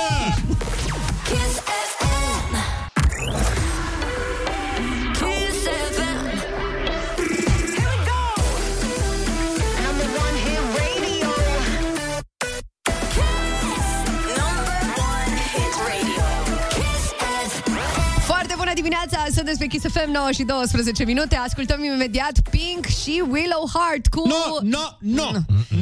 [18.89, 21.37] Dimineața, sunteți pe Kiss FM 9 și 12 minute.
[21.37, 24.23] Ascultăm imediat Pink și Willow Heart cu...
[24.29, 25.31] No, no, no,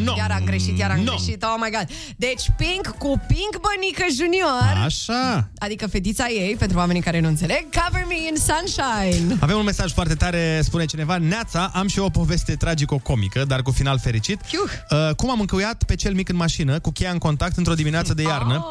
[0.05, 1.13] no Iar am greșit, iar am No.
[1.15, 1.87] greșit, oh my god.
[2.17, 4.83] Deci Pink cu Pink Bănică Junior.
[4.85, 9.37] Așa Adică fetița ei, pentru oamenii care nu înțeleg, Cover Me in Sunshine.
[9.41, 13.63] Avem un mesaj foarte tare, spune cineva Neața, am și eu o poveste tragico-comică, dar
[13.63, 14.63] cu final fericit Fiuh.
[14.91, 18.15] uh, Cum am încăuiat pe cel mic în mașină, cu cheia în contact, într-o dimineață
[18.15, 18.69] de iarnă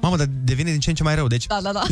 [0.00, 1.82] Mamă, dar devine din ce în ce mai rău Deci, Da, da, da.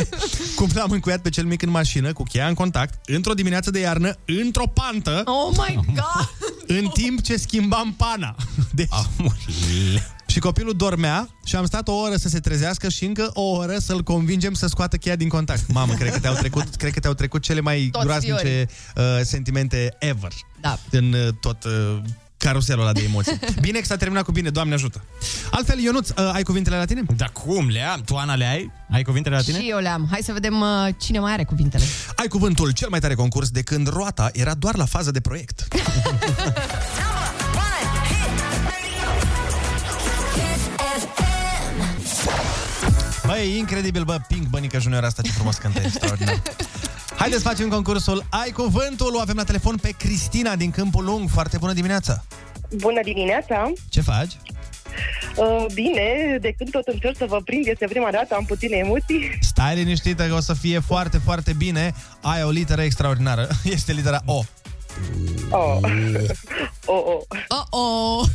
[0.56, 3.78] cum l-am încuiat pe cel mic în mașină, cu cheia în contact Într-o dimineață de
[3.78, 6.30] iarnă, într-o pantă Oh my god!
[6.66, 8.34] În timp ce schimbam pana
[8.72, 8.88] deci,
[10.26, 13.78] Și copilul dormea și am stat o oră să se trezească și încă o oră
[13.78, 15.72] să-l convingem să scoată cheia din contact.
[15.72, 19.96] Mamă, cred că te-au trecut, cred că te-au trecut cele mai Toți groaznice uh, sentimente
[19.98, 20.78] ever Da.
[20.90, 21.98] în uh, tot uh,
[22.46, 23.38] caruselul ăla de emoții.
[23.66, 25.04] Bine că s-a terminat cu bine, Doamne ajută.
[25.50, 27.02] Altfel, Ionuț, uh, ai cuvintele la tine?
[27.16, 28.00] Da cum le am?
[28.04, 28.72] Tu, Ana, le ai?
[28.90, 29.60] Ai cuvintele la tine?
[29.60, 30.08] Și eu le-am.
[30.10, 31.84] Hai să vedem uh, cine mai are cuvintele.
[32.16, 35.68] Ai cuvântul cel mai tare concurs de când roata era doar la fază de proiect.
[43.26, 46.42] Băi, e incredibil, bă, Pink Bănică Junior asta ce frumos cântă, extraordinar.
[47.16, 51.28] Haideți să facem concursul Ai Cuvântul, o avem la telefon pe Cristina din Câmpul Lung.
[51.30, 52.24] Foarte bună dimineața!
[52.70, 53.72] Bună dimineața!
[53.88, 54.36] Ce faci?
[55.36, 59.38] Uh, bine, de când tot încerc să vă prind, este prima dată, am puține emoții.
[59.40, 61.94] Stai liniștită că o să fie foarte, foarte bine.
[62.20, 63.48] Ai o literă extraordinară.
[63.64, 64.40] Este litera O.
[65.50, 65.78] Oh.
[66.84, 67.20] oh, oh.
[67.48, 68.26] Oh, oh.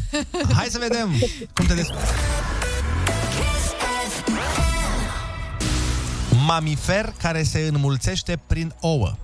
[0.55, 1.15] Hai să vedem
[1.53, 2.07] cum te descurci.
[6.51, 9.15] Mamifer care se înmulțește prin ouă.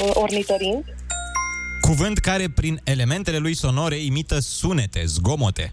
[0.00, 0.84] Uh, ornitorind,
[1.80, 5.72] Cuvânt care prin elementele lui sonore imită sunete, zgomote.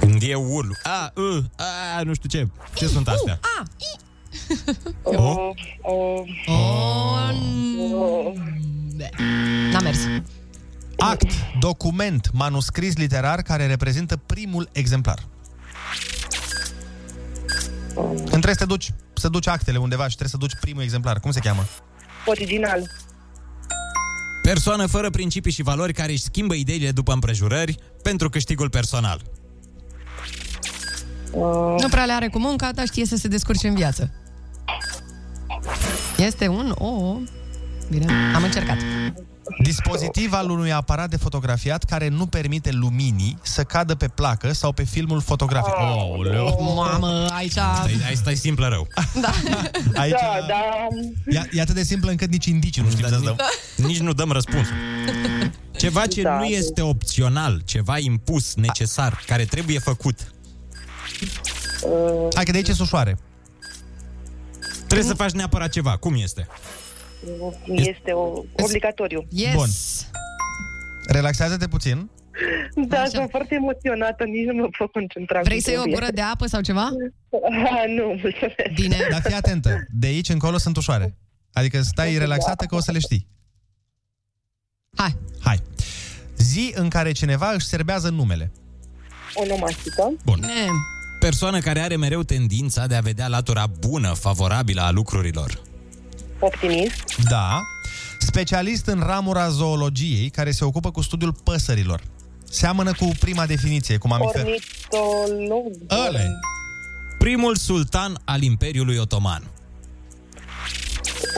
[0.00, 0.72] Când e urlu.
[0.82, 1.44] A, uh,
[1.96, 2.48] a, nu știu ce.
[2.74, 3.38] Ce sunt astea?
[3.58, 3.98] A, i.
[5.02, 7.28] uh, uh, Oh,
[7.88, 8.32] uh,
[9.72, 9.98] N-a mers.
[10.96, 11.30] Act,
[11.60, 15.28] document, manuscris literar care reprezintă primul exemplar.
[17.94, 21.20] Când trebuie să te duci, să duci actele undeva și trebuie să duci primul exemplar.
[21.20, 21.64] Cum se cheamă?
[22.26, 22.90] original,
[24.42, 29.20] Persoană fără principii și valori care își schimbă ideile după împrejurări pentru câștigul personal.
[31.32, 34.10] uh, Nu prea le are cu munca, dar știe să se descurce în viață.
[36.16, 37.16] Este un o.
[37.90, 38.76] Bine, am încercat.
[39.62, 44.72] Dispozitiv al unui aparat de fotografiat care nu permite luminii să cadă pe placă sau
[44.72, 45.72] pe filmul fotografic.
[45.74, 47.50] Oh, Mamă, aici...
[47.50, 48.86] Stai, hai, stai simplă rău.
[49.20, 49.30] Da.
[50.00, 50.86] Aici da, da,
[51.40, 53.36] e, e atât de simplă încât nici indicii nu știm să dăm.
[53.76, 54.74] Nici nu dăm răspunsul.
[55.78, 56.46] Ceva ce Da, nu da.
[56.56, 60.32] este opțional, ceva impus, necesar, care trebuie făcut.
[61.82, 63.18] uh, Hai că de aici e ușoare.
[64.86, 65.96] Trebuie să faci neapărat ceva.
[65.96, 66.46] Cum este?
[67.64, 69.26] Este o, obligatoriu.
[69.30, 69.54] Yes.
[69.54, 69.68] Bun.
[71.06, 72.10] Relaxează-te puțin.
[72.74, 73.08] Da, Așa.
[73.08, 75.40] sunt foarte emoționată, nici nu mă pot concentra.
[75.40, 76.00] Vrei cum să iei o trebuie.
[76.00, 76.88] gură de apă sau ceva?
[77.32, 78.72] Ah, nu, mulțumesc.
[78.74, 78.96] Bine.
[79.10, 79.86] Dar fii atentă.
[79.90, 81.16] De aici încolo sunt ușoare.
[81.52, 83.26] Adică stai relaxată că o să le știi.
[84.96, 85.16] Hai.
[85.40, 85.58] Hai.
[86.36, 88.50] Zi în care cineva își serbează numele.
[89.34, 90.38] Onomastică, Bun.
[90.40, 90.66] Ne.
[91.20, 95.60] Persoană care are mereu tendința de a vedea latura bună, favorabilă a lucrurilor.
[96.40, 97.04] Optimist.
[97.28, 97.62] Da.
[98.18, 102.02] Specialist în ramura zoologiei care se ocupă cu studiul păsărilor.
[102.50, 104.46] Seamănă cu prima definiție, cu mamifer.
[104.90, 105.72] Ornitolog.
[106.06, 106.30] Ăle.
[107.18, 109.50] Primul sultan al Imperiului Otoman.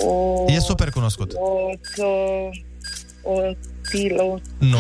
[0.07, 0.45] O...
[0.47, 1.33] E super cunoscut.
[1.33, 1.39] O...
[2.05, 2.51] O...
[3.33, 3.41] O...
[3.91, 4.41] Tilo.
[4.59, 4.79] Nu.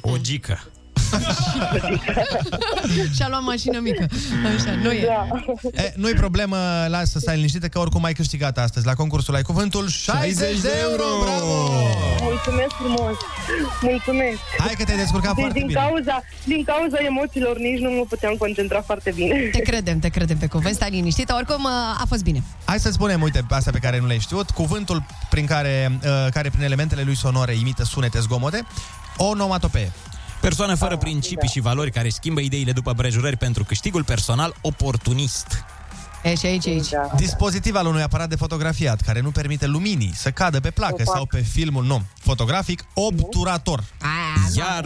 [0.00, 0.64] O gică.
[3.16, 4.06] Și-a luat mașină mică.
[4.56, 5.06] Așa, nu e.
[5.06, 5.28] Da.
[5.82, 6.56] E, nu-i problemă,
[6.88, 10.70] lasă să stai liniștită că oricum ai câștigat astăzi la concursul Ai Cuvântul 60 de
[10.80, 11.04] euro!
[11.22, 11.70] Bravo!
[12.20, 13.16] Mulțumesc frumos.
[13.82, 14.38] Mulțumesc.
[14.58, 15.80] Hai că te-ai descurcat deci foarte din bine.
[15.80, 19.34] Cauza, din cauza emoțiilor nici nu mă puteam concentra foarte bine.
[19.52, 21.34] Te credem, te credem pe cuvânt, stai liniștită.
[21.34, 21.66] Oricum,
[21.98, 22.42] a fost bine.
[22.64, 26.48] Hai să spunem, uite, astea pe care nu le-ai știut, cuvântul prin care, uh, care
[26.48, 28.66] prin elementele lui sonore imită sunete zgomote,
[29.16, 29.92] onomatopee.
[30.40, 35.64] Persoană fără principii și valori care schimbă ideile după prejurări pentru câștigul personal oportunist.
[36.22, 36.88] E și aici, aici.
[36.88, 37.10] Da.
[37.16, 41.12] Dispozitiv al unui aparat de fotografiat care nu permite luminii să cadă pe placă Opa.
[41.14, 43.84] sau pe filmul nu, fotografic, obturator.
[44.56, 44.84] Iar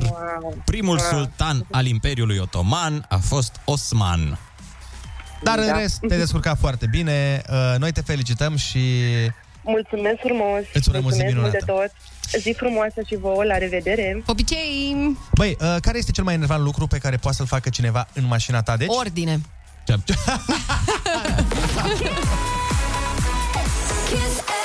[0.65, 4.39] primul sultan al Imperiului Otoman a fost Osman.
[5.43, 5.79] Dar în Da.
[5.79, 7.43] rest, te-ai descurcat foarte bine.
[7.51, 8.81] Uh, Noi te felicităm și
[9.65, 10.63] Mulțumesc frumos.
[10.73, 11.65] Îți urăm o zi Mulțumesc mult de minunată.
[11.65, 12.41] tot.
[12.41, 14.23] Zi frumoasă și vouă, la revedere.
[14.27, 15.17] Popicei!
[15.35, 18.25] Băi, uh, care este cel mai enervant lucru pe care poate să-l facă cineva în
[18.25, 18.77] mașina ta?
[18.77, 18.89] Deci?
[18.91, 19.41] Ordine.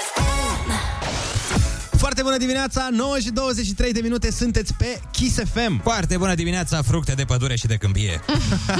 [2.17, 5.81] Foarte bună dimineața, 9 și 23 de minute, sunteți pe Kiss FM.
[5.81, 8.21] Foarte bună dimineața, fructe de pădure și de câmpie.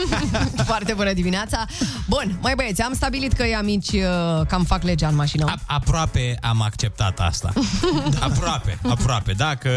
[0.65, 1.65] Foarte bună dimineața.
[2.07, 5.45] Bun, mai băieți, am stabilit că e amici uh, cam fac legea în mașină.
[5.45, 7.53] A- aproape am acceptat asta.
[8.29, 9.31] Aproape, aproape.
[9.31, 9.69] Dacă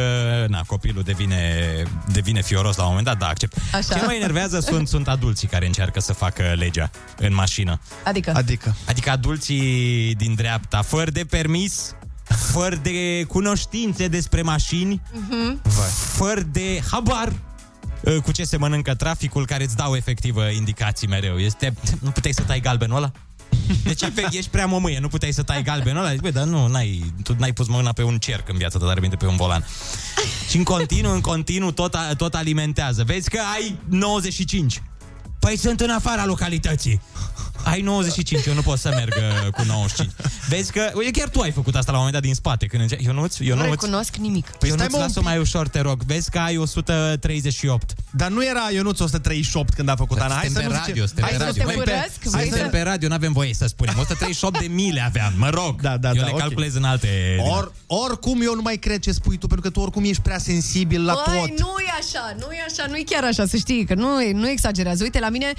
[0.49, 1.63] na, copilul devine,
[2.13, 3.57] devine fioros la un moment dat, da, accept.
[3.75, 3.95] Așa.
[3.95, 7.81] Ce mă enervează sunt, sunt adulții care încearcă să facă legea în mașină.
[8.05, 8.33] Adică?
[8.35, 8.75] Adică?
[8.89, 11.95] Adică adulții din dreapta, fără de permis,
[12.37, 15.61] fără de cunoștințe despre mașini, Mhm.
[16.17, 17.33] fără de habar
[18.01, 21.37] uh, cu ce se mănâncă traficul, care îți dau efectiv uh, indicații mereu.
[21.39, 23.13] Este, nu puteai să tai galbenul ăla?
[23.85, 26.11] Deci efect, ești prea mămâie, nu puteai să tai galbenul ăla?
[26.11, 28.87] Zici, Băi, dar nu, n-ai, tu n-ai pus mâna pe un cerc în viața ta,
[28.87, 29.65] dar bine pe un volan.
[30.49, 33.05] Și în continuu, în continuu, tot, a- tot alimentează.
[33.05, 34.83] Vezi că ai 95.
[35.41, 37.01] Păi sunt în afara localității.
[37.65, 39.15] Ai 95, eu nu pot să merg
[39.45, 40.11] uh, cu 95.
[40.49, 42.83] Vezi că, uite, chiar tu ai făcut asta la un moment dat din spate, când
[42.83, 44.47] înce- Ionuț, Nu Ionuț, recunosc nimic.
[44.59, 45.29] Păi Ionuț, stai, mă, un lasă pic.
[45.29, 46.03] mai ușor, te rog.
[46.03, 47.93] Vezi că ai 138.
[48.11, 50.35] Dar nu era Ionuț 138 când a făcut Ana.
[50.35, 51.63] Hai să Suntem nu pe zice- radio, suntem Hai pe să radio.
[51.63, 53.95] spunem te pe- urăsc, hai vrei să- Suntem pe radio, nu avem voie să spunem.
[53.99, 55.81] 138 de mile aveam, mă rog.
[55.81, 56.39] Da, da, eu da, le ok.
[56.39, 57.37] calculez în alte...
[57.39, 60.39] Or, oricum eu nu mai cred ce spui tu, pentru că tu oricum ești prea
[60.39, 61.59] sensibil la Băi, tot.
[61.59, 64.33] nu e așa, nu e așa, nu e chiar așa, să știi, că nu, e-
[64.33, 65.03] nu exagerează.
[65.03, 65.53] Uite, la mine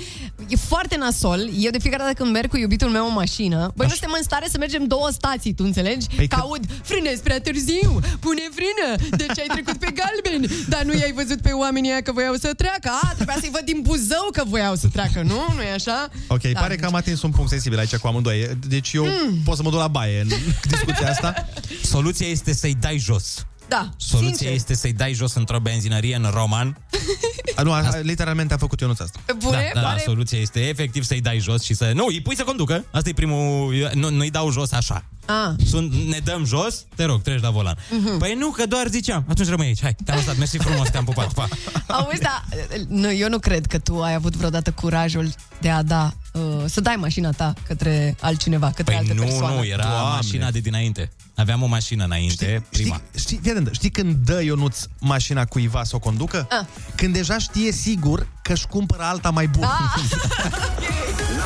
[0.48, 1.50] e foarte nasol.
[1.60, 4.24] Eu de fiecare dată când merg cu iubitul meu în mașină, băi, nu suntem în
[4.24, 6.08] stare să mergem două stații, tu înțelegi?
[6.16, 10.84] Păi că că- aud, frânezi prea târziu, pune frână, deci ai trecut pe galben, dar
[10.84, 12.90] nu i-ai văzut pe oamenii aia că voiau să treacă.
[13.02, 15.46] A, trebuia să-i văd din buzău că voiau să treacă, nu?
[15.56, 16.10] nu e așa?
[16.28, 18.50] Ok, Da, pare că am atins un punct sensibil aici cu amândoi.
[18.68, 19.38] Deci eu Mm.
[19.44, 20.28] pot să mă duc la baie în
[20.70, 21.48] discuția asta.
[21.94, 23.46] Soluția este să-i dai jos.
[23.72, 24.54] Da, Soluția sincer.
[24.56, 26.78] este să-i dai jos într-o benzinărie în Roman.
[27.56, 29.20] A, nu, a, literalmente a făcut Ionuț asta.
[29.26, 29.72] Pe bune?
[29.74, 31.92] da, da, Pare- soluția este efectiv să-i dai jos și să...
[31.96, 32.86] Nu, îi pui să conducă.
[32.92, 33.74] Asta e primul...
[33.94, 35.06] Nu, nu-i dau jos așa.
[35.26, 35.66] Ah.
[35.68, 37.78] Sunt, ne dăm jos, te rog, treci la volan.
[37.90, 38.18] Mhm.
[38.18, 39.26] Păi nu, că doar ziceam.
[39.30, 39.82] Atunci rămâi aici.
[39.82, 40.38] Hai, te-am lăsat.
[40.38, 41.34] Mersi frumos, te-am pupat.
[41.34, 41.48] Pa.
[41.88, 42.44] Auzi, da,
[42.88, 45.30] nu, eu nu cred că tu ai avut vreodată curajul
[45.62, 49.56] de a da, uh, să dai mașina ta către altcineva, către Păi altă nu, persoană.
[49.56, 50.16] nu, era Doamne.
[50.16, 51.12] mașina de dinainte.
[51.36, 52.96] Aveam o mașină înainte, prima.
[52.96, 56.48] Știi, știi, fii atent, știi când dă Ionuț mașina cuiva să o conducă?
[56.50, 56.66] Ah.
[56.96, 59.68] Când deja știe sigur că își cumpără alta mai bună.
[59.68, 60.02] Ah.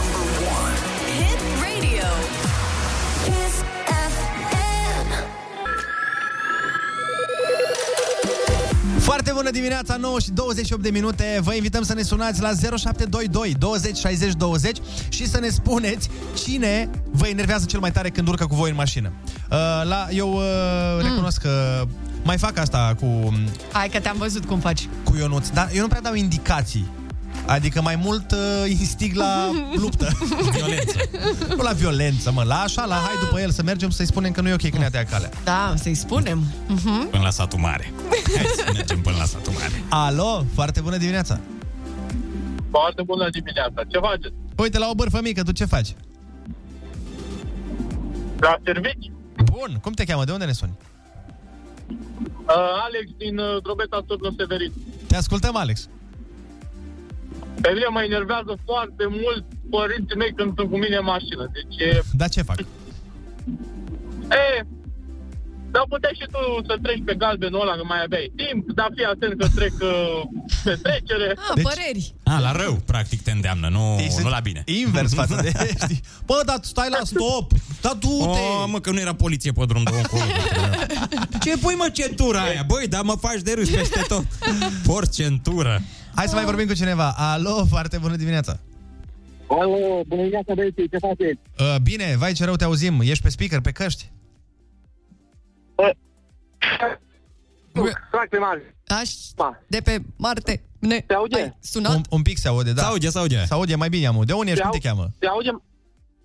[9.05, 11.39] Foarte bună dimineața, 9 și 28 de minute.
[11.41, 14.77] Vă invităm să ne sunați la 0722 20 60 20
[15.09, 16.09] și să ne spuneți
[16.43, 19.11] cine vă enervează cel mai tare când urcă cu voi în mașină.
[19.25, 21.85] Uh, la, eu uh, recunosc că
[22.23, 23.33] mai fac asta cu,
[23.71, 24.87] Hai că te-am văzut cum faci.
[25.03, 26.91] cu Ionuț, dar eu nu prea dau indicații.
[27.45, 30.07] Adică mai mult uh, instig la luptă.
[30.51, 30.99] Violență.
[31.55, 34.41] nu la violență, mă, la așa, la hai după el să mergem să-i spunem că
[34.41, 35.29] nu e ok când ne ia calea.
[35.43, 36.43] Da, să-i spunem.
[36.43, 37.09] Uh-huh.
[37.11, 37.93] Până la satul mare.
[38.35, 39.83] Hai să mergem până la satul mare.
[39.89, 41.39] Alo, foarte bună dimineața.
[42.69, 43.81] Foarte bună dimineața.
[43.91, 44.33] Ce faceți?
[44.57, 45.93] Uite, la o bârfă mică, tu ce faci?
[48.39, 49.11] La servici?
[49.43, 50.23] Bun, cum te cheamă?
[50.23, 50.77] De unde ne suni?
[51.89, 52.55] Uh,
[52.85, 54.71] Alex din uh, Drobeta Turnul Severin.
[55.07, 55.87] Te ascultăm, Alex.
[57.61, 59.43] Pe mine mă enervează foarte mult
[59.75, 61.43] părinții mei când sunt cu mine în mașină.
[61.55, 62.57] Deci, e, Dar ce fac?
[64.43, 64.65] e,
[65.75, 69.05] dar puteai și tu să treci pe galbenul ăla, că mai aveai timp, dar fii
[69.13, 70.21] atent că trec uh,
[70.63, 71.27] pe trecere.
[71.47, 71.63] Ah, deci...
[71.69, 72.13] păreri.
[72.23, 73.85] A, la rău, practic, te îndeamnă, nu,
[74.23, 74.61] nu la bine.
[74.65, 75.51] Invers față de...
[75.83, 76.01] Știi?
[76.25, 77.51] Bă, dar stai la stop!
[77.81, 78.39] Da, du-te!
[78.39, 80.23] Oh, mă, că nu era poliție pe drum de încolo.
[81.43, 82.63] Ce pui, mă, centura aia?
[82.67, 84.25] Băi, dar mă faci de râs peste tot.
[84.85, 85.81] Port centură.
[86.15, 87.13] Hai să mai vorbim cu cineva.
[87.17, 88.59] Alo, foarte bună dimineața!
[89.47, 91.39] Alo, bună dimineața, băieții, ce faceți?
[91.59, 92.99] Uh, bine, vai ce rău te auzim.
[93.01, 94.11] Ești pe speaker, pe căști?
[98.09, 98.75] Foarte mare.
[98.87, 99.09] Aș,
[99.67, 101.35] de pe Marte, ne Se aude?
[101.41, 101.95] ai sunat?
[101.95, 102.81] Un, un pic se aude, da.
[102.81, 103.43] Se aude, se aude.
[103.47, 104.23] Se aude mai bine, amu.
[104.23, 104.63] De unde ești?
[104.63, 105.07] Cum te cheamă?
[105.19, 105.49] Se aude,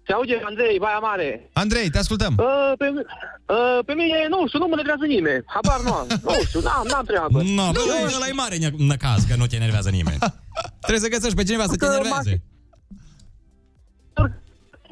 [0.06, 1.50] se aude Andrei, Baia Mare.
[1.52, 2.34] Andrei, te ascultăm.
[2.38, 5.42] Uh, pe, uh, pe mine, nu știu, nu mă enervează nimeni.
[5.54, 6.06] Habar nu am.
[6.24, 7.38] Nu știu, n-am, n-am treabă.
[7.42, 7.80] No, bă,
[8.16, 10.18] ăla e mare ne- năcaz, că nu te enervează nimeni.
[10.86, 12.42] Trebuie să găsești pe cineva să te Că enerveze.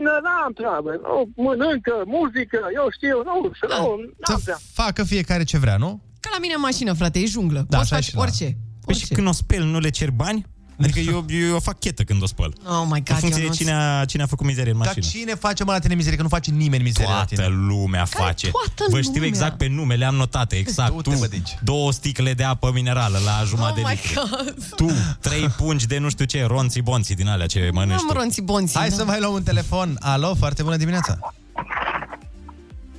[0.05, 0.91] Nu, n-am treabă.
[1.03, 3.89] Nu, mănâncă, muzică, eu știu, nu știu, nu,
[4.23, 4.63] n-am treabă.
[4.73, 5.91] Facă fiecare ce vrea, nu?
[6.21, 7.59] Ca la mine în mașină, frate, e junglă.
[7.69, 8.57] Da, Poți așa face și la- orice.
[8.87, 10.47] Păi și când o speli, nu le cer bani?
[10.83, 12.53] Adică eu, eu o fac chetă când o spăl.
[12.65, 13.57] Oh my În God, funcție de Ionuț.
[13.57, 15.07] cine a, cine a făcut mizerie în Dar mașină.
[15.07, 16.17] cine face mă la tine mizerie?
[16.17, 17.41] Că nu face nimeni mizerie la tine.
[17.43, 18.51] Toată lumea face.
[18.51, 19.29] toată Vă știu lumea?
[19.29, 20.93] exact pe nume, le-am notate exact.
[20.93, 21.59] Du-te, tu, bă, deci.
[21.63, 24.29] două sticle de apă minerală la jumătate Oh de my litru.
[24.31, 24.65] God.
[24.77, 28.13] Tu, trei pungi de nu știu ce, ronții bonții din alea ce mănânci Am tu.
[28.13, 28.79] ronții bonții.
[28.79, 28.95] Hai da.
[28.95, 29.97] să mai luăm un telefon.
[30.01, 31.19] Alo, foarte bună dimineața.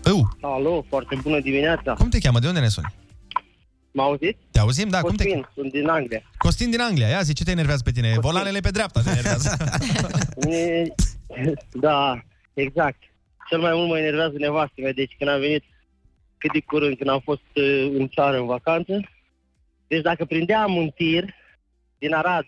[0.05, 1.93] Eu, Alo, foarte bună dimineața.
[1.93, 2.39] cum te cheamă?
[2.39, 2.93] De unde ne suni?
[3.91, 4.37] Mă auziți?
[4.51, 4.89] Te auzim?
[4.89, 6.21] Da, cum te Cosmin, sunt din Anglia.
[6.37, 7.07] Costin din Anglia.
[7.07, 8.13] Ia zi, ce te enervează pe tine?
[8.19, 9.57] Volanele pe dreapta te enervează.
[10.49, 10.93] E-
[11.71, 12.21] Da,
[12.53, 12.99] exact.
[13.49, 15.63] Cel mai mult mă enervează nevastă mea, deci când am venit
[16.37, 19.09] cât de curând, când am fost uh, în țară în vacanță,
[19.87, 21.35] deci dacă prindeam un tir
[21.97, 22.45] din Arad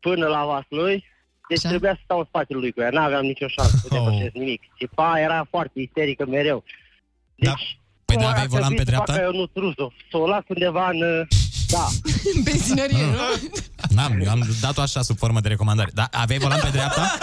[0.00, 1.04] până la Vaslui,
[1.48, 1.68] deci Așa.
[1.68, 4.04] trebuia să stau în spatele lui cu ea, n-aveam nicio șansă, nu Oh.
[4.04, 4.62] depășesc nimic.
[4.78, 6.64] Și pa era foarte isterică mereu.
[7.34, 7.54] Deci, Da.
[8.08, 9.12] Păi cum da, ar aveai volan trebui pe să dreapta?
[9.12, 11.00] facă Ionuț Rusu, să o las undeva în...
[11.02, 11.26] uh,
[11.68, 11.86] Da,
[12.34, 13.50] În benzinărie, nu?
[13.88, 15.90] N-am, eu am dat-o așa sub formă de recomandare.
[15.94, 17.12] Dar aveai volan pe dreapta?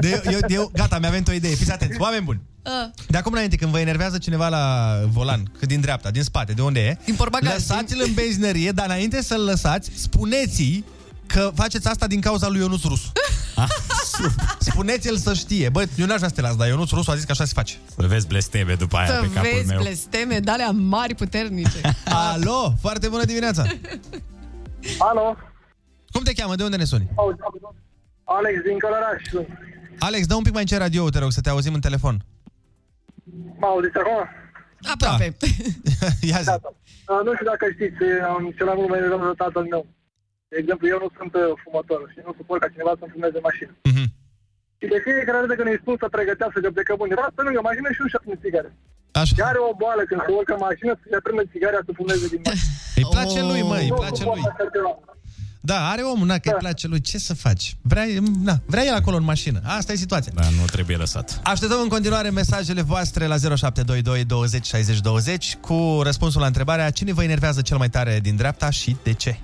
[0.00, 1.54] De, eu, eu, gata, mi-a venit o idee.
[1.54, 2.40] Fiți atenți, oameni buni.
[2.62, 6.52] Ah, De acum înainte, când vă enervează cineva la volan, cât din dreapta, din spate,
[6.52, 10.84] de unde e, Din portbagaj, lăsați-l în benzinărie, dar înainte să-l lăsați, spuneți-i
[11.26, 13.12] că faceți asta din cauza lui Ionuț Rusu.
[13.56, 13.68] Ah,
[14.58, 15.68] Spuneți-l să știe.
[15.68, 17.52] Bă, eu n-aș vrea să te las, dar Ionuț Rusu a zis că așa se
[17.54, 17.74] face.
[17.98, 19.78] Să vezi blesteme după aia Să pe capul vezi meu.
[19.80, 21.80] blesteme de alea mari, puternice.
[22.32, 23.62] Alo, foarte bună dimineața.
[24.98, 25.36] alo,
[26.12, 26.54] Cum te cheamă?
[26.54, 27.08] De unde ne suni?
[28.24, 29.48] Alex din Călăraș,
[29.98, 32.24] Alex, dă un pic mai încet radio te rog, să te auzim în telefon.
[33.58, 34.28] mă auziți acum?
[34.92, 35.36] Aproape.
[36.30, 36.48] Ia zi.
[36.50, 37.98] Uh, nu știu dacă știți,
[38.32, 39.86] am cel mai mult mă enervează tatăl meu.
[40.50, 43.46] De exemplu, eu nu sunt uh, fumător și nu suport ca cineva să-mi fumeze în
[43.50, 43.72] mașină.
[43.90, 44.06] Mhm.
[44.80, 47.88] Și de fiecare dată când îi spun să pregătească că plecăm undeva, pe lângă mașină
[47.94, 48.70] și nu-și aprinde țigare.
[49.20, 49.32] Așa.
[49.36, 52.40] Și are o boală când se urcă în mașină să-și aprinde țigarea să fumeze din
[52.48, 52.72] mașină.
[53.00, 54.50] Îi place lui, mă, îi Nu place suport lui.
[54.52, 54.92] așa ceva.
[55.70, 57.00] Da, are omul, na, că îi place lui.
[57.10, 57.64] Ce să faci?
[57.92, 58.04] Vrea,
[58.48, 59.58] na, vrea el acolo în mașină.
[59.78, 60.32] Asta e situația.
[60.40, 61.26] Da, nu trebuie lăsat.
[61.52, 67.12] Așteptăm în continuare mesajele voastre la 0722 20 60 20 cu răspunsul la întrebarea cine
[67.12, 69.38] vă enervează cel mai tare din dreapta și de ce.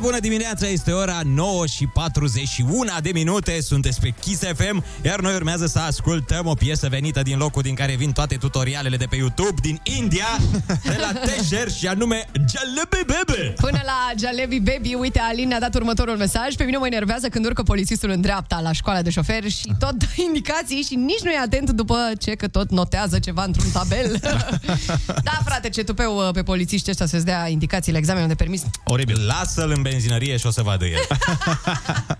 [0.00, 5.34] Bună dimineața, este ora 9 și 41 de minute, sunteți pe Kiss FM, iar noi
[5.34, 9.16] urmează să ascultăm o piesă venită din locul din care vin toate tutorialele de pe
[9.16, 10.26] YouTube din India,
[10.66, 13.54] de la Tesher și anume Jalebi Bebe.
[13.56, 16.54] Până la Jalebi Baby, uite, Alin ne-a dat următorul mesaj.
[16.54, 19.92] Pe mine mă enervează când urcă polițistul în dreapta la școala de șofer și tot
[19.92, 24.20] dă indicații și nici nu e atent după ce că tot notează ceva într-un tabel.
[25.28, 28.62] da, frate, ce tupeu uh, pe polițiști ăștia să-ți dea indicații la examenul de permis.
[28.84, 29.26] Oribil.
[29.26, 30.98] Lasă-l în benzinărie și o să vadă el.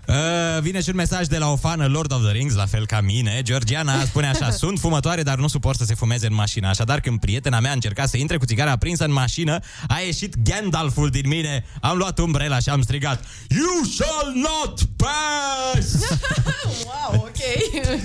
[0.07, 2.85] uh, vine și un mesaj de la o fană Lord of the Rings, la fel
[2.85, 3.41] ca mine.
[3.43, 6.67] Georgiana spune așa, sunt fumătoare, dar nu suport să se fumeze în mașină.
[6.67, 10.35] Așadar, când prietena mea a încercat să intre cu țigara aprinsă în mașină, a ieșit
[10.43, 11.65] Gandalful din mine.
[11.81, 15.99] Am luat umbrela și am strigat, You shall not pass!
[16.85, 17.37] wow, ok.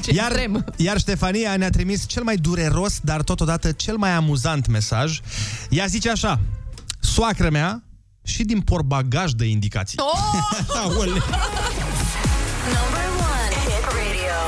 [0.03, 0.65] Ce Iar, extrem.
[0.77, 5.21] iar Ștefania ne-a trimis cel mai dureros, dar totodată cel mai amuzant mesaj.
[5.71, 6.41] Ea zice așa,
[7.01, 7.83] soacră mea
[8.27, 9.99] și din porbagaj de indicații.
[9.99, 10.77] Oh!
[10.83, 11.23] Aole.
[12.77, 14.39] Number one hit radio.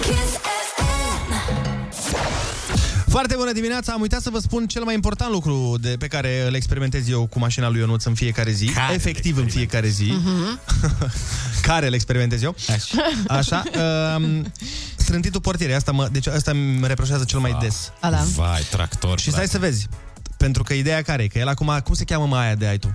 [0.00, 0.32] Kiss
[0.68, 1.32] FM.
[3.10, 3.92] Foarte bună dimineața!
[3.92, 7.26] Am uitat să vă spun cel mai important lucru de, pe care îl experimentez eu
[7.26, 8.66] cu mașina lui Ionuț în fiecare zi.
[8.66, 10.12] Care efectiv în fiecare zi.
[10.12, 10.60] Mhm.
[11.68, 12.56] care îl experimentez eu.
[13.28, 13.62] Așa.
[14.16, 14.52] Um,
[14.96, 15.74] strântitul portierei.
[15.74, 17.92] Asta mă, deci asta îmi reproșează cel mai des.
[18.00, 18.22] A, da.
[18.34, 19.18] Vai, tractor.
[19.18, 19.88] Și stai să vezi.
[20.36, 21.26] Pentru că ideea care e?
[21.26, 22.94] Că el acum, cum se cheamă mai aia de ai tu?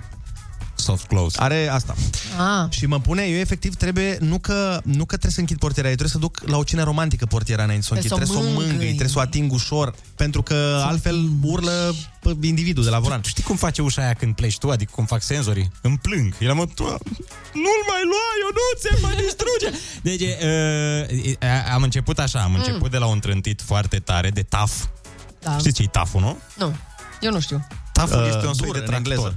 [0.82, 1.36] Soft close.
[1.40, 1.94] Are asta.
[2.38, 2.66] Ah.
[2.72, 5.94] Și mă pune, eu efectiv trebuie, nu că, nu că trebuie să închid portiera, eu
[5.94, 8.10] trebuie să duc la o cină romantică portiera înainte să o închid.
[8.10, 8.96] Trebuie Trebuie să să o o mângâi, mângâi.
[8.96, 13.20] trebuie să o ating ușor, pentru că altfel urlă pă, individul de la volan.
[13.24, 14.70] Știi cum face ușa aia când pleci tu?
[14.70, 15.70] Adică cum fac senzorii?
[15.82, 16.34] Îmi plâng.
[16.40, 16.98] El mă, "Doamne,
[17.52, 19.78] nu-l mai lua, eu nu ți mă distruge.
[20.02, 24.72] Deci, uh, am început așa, am început de la un trântit foarte tare de taf.
[25.40, 25.58] Da.
[25.58, 26.38] Știți ce e taful, nu?
[26.58, 26.74] Nu,
[27.20, 27.66] eu nu știu.
[27.92, 29.12] Taful Uh, este un soi dur, de în tractor.
[29.12, 29.36] engleză.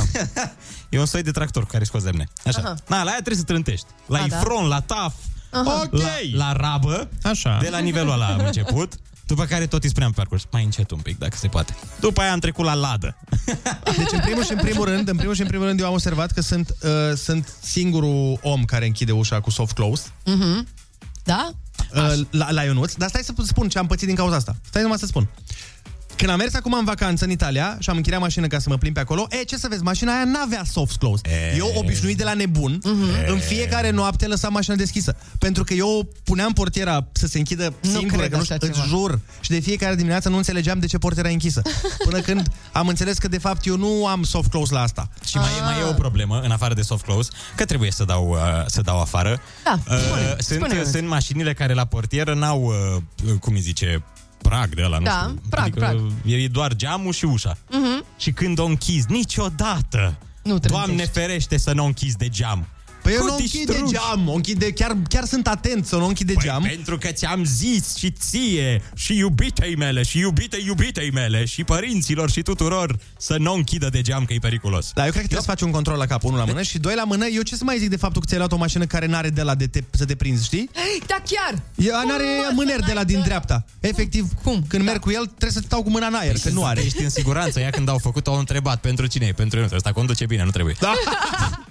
[0.90, 2.28] e un soi de tractor cu care scoți lemne.
[2.44, 2.58] Așa.
[2.64, 2.74] Aha.
[2.86, 3.86] Na, la aia trebuie să trântești.
[4.06, 4.36] La A, da.
[4.36, 5.14] ifron, la taf,
[5.50, 5.88] Aha.
[5.90, 7.58] la, la rabă, Așa.
[7.62, 8.92] de la nivelul ăla am început.
[9.26, 11.74] După care tot îi spuneam pe parcurs, mai încet un pic, dacă se poate.
[12.00, 13.16] După aia am trecut la ladă.
[13.96, 15.92] Deci, în primul și în primul rând, în primul și în primul rând, eu am
[15.92, 20.66] observat că sunt, uh, sunt singurul om care închide ușa cu soft close Mhm.
[21.24, 21.50] Da?
[21.94, 22.94] uh, la, la Ionuț.
[22.94, 24.54] Dar stai să spun ce am pățit din cauza asta.
[24.68, 25.28] Stai numai să spun.
[26.20, 28.76] Când am mers acum în vacanță în Italia și am închiriat mașină ca să mă
[28.76, 31.22] plimb pe acolo, e, ce să vezi, mașina aia n-avea soft close.
[31.28, 31.56] E.
[31.56, 32.78] Eu, obișnuit de la nebun,
[33.26, 35.16] în fiecare noapte lăsam mașina deschisă.
[35.38, 38.68] Pentru că eu puneam portiera să se închidă Nu singură, cred că nu așa știu,
[38.68, 38.88] îți ceva.
[38.96, 39.20] jur.
[39.40, 41.62] Și de fiecare dimineață nu înțelegeam de ce portiera e închisă.
[42.06, 45.08] Până când am înțeles că, de fapt, eu nu am soft close la asta.
[45.26, 48.04] Și mai e, mai e o problemă, în afară de soft close, că trebuie să
[48.04, 49.40] dau, uh, să dau afară.
[49.64, 50.84] Da, Uh, spune, sunt, spune.
[50.84, 52.72] sunt mașinile care la portieră n-au,
[53.26, 54.02] uh, cum îi zice,
[54.50, 55.40] prag de ăla, nu Da, știu.
[55.50, 56.00] prag, adică prag.
[56.24, 57.56] e doar geamul și ușa.
[57.70, 58.04] Mhm.
[58.18, 61.12] Și când o închizi, niciodată, Nu Doamne trântești.
[61.12, 62.66] ferește să nu o închizi de geam.
[63.02, 63.92] Păi eu Cu nu închid de distrugi.
[63.92, 66.62] geam, o închid de, chiar, chiar sunt atent să nu închid de Păi geam.
[66.62, 72.30] pentru că ți-am zis și ție și iubitei mele și iubite iubitei mele și părinților
[72.30, 74.90] și tuturor să nu închidă de geam că e periculos.
[74.94, 76.78] Da, eu cred că trebuie să faci un control la cap, unul la mână și
[76.78, 77.26] doi la mână.
[77.26, 79.42] Eu ce să mai zic de faptul că ți-ai luat o mașină care n-are de
[79.42, 80.70] la de te, să te prinzi, știi?
[81.06, 81.62] Da, chiar.
[81.74, 82.24] Ea n-are
[82.54, 83.64] mâner de la din dreapta.
[83.80, 84.64] Efectiv, Cum?
[84.68, 86.80] când merg cu el, trebuie să stau cu mâna în aer, că nu are.
[86.84, 87.60] Ești în siguranță.
[87.60, 89.68] Ea când au făcut, au întrebat pentru cine e, pentru el.
[89.74, 90.76] Ăsta conduce bine, nu trebuie.
[90.80, 90.92] Da.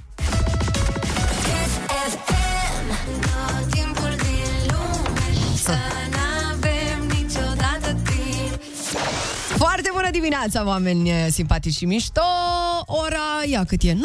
[10.20, 12.22] dimineața, oameni eh, simpatici și mișto.
[12.86, 13.94] Ora, ia cât e?
[13.94, 13.98] 9.50.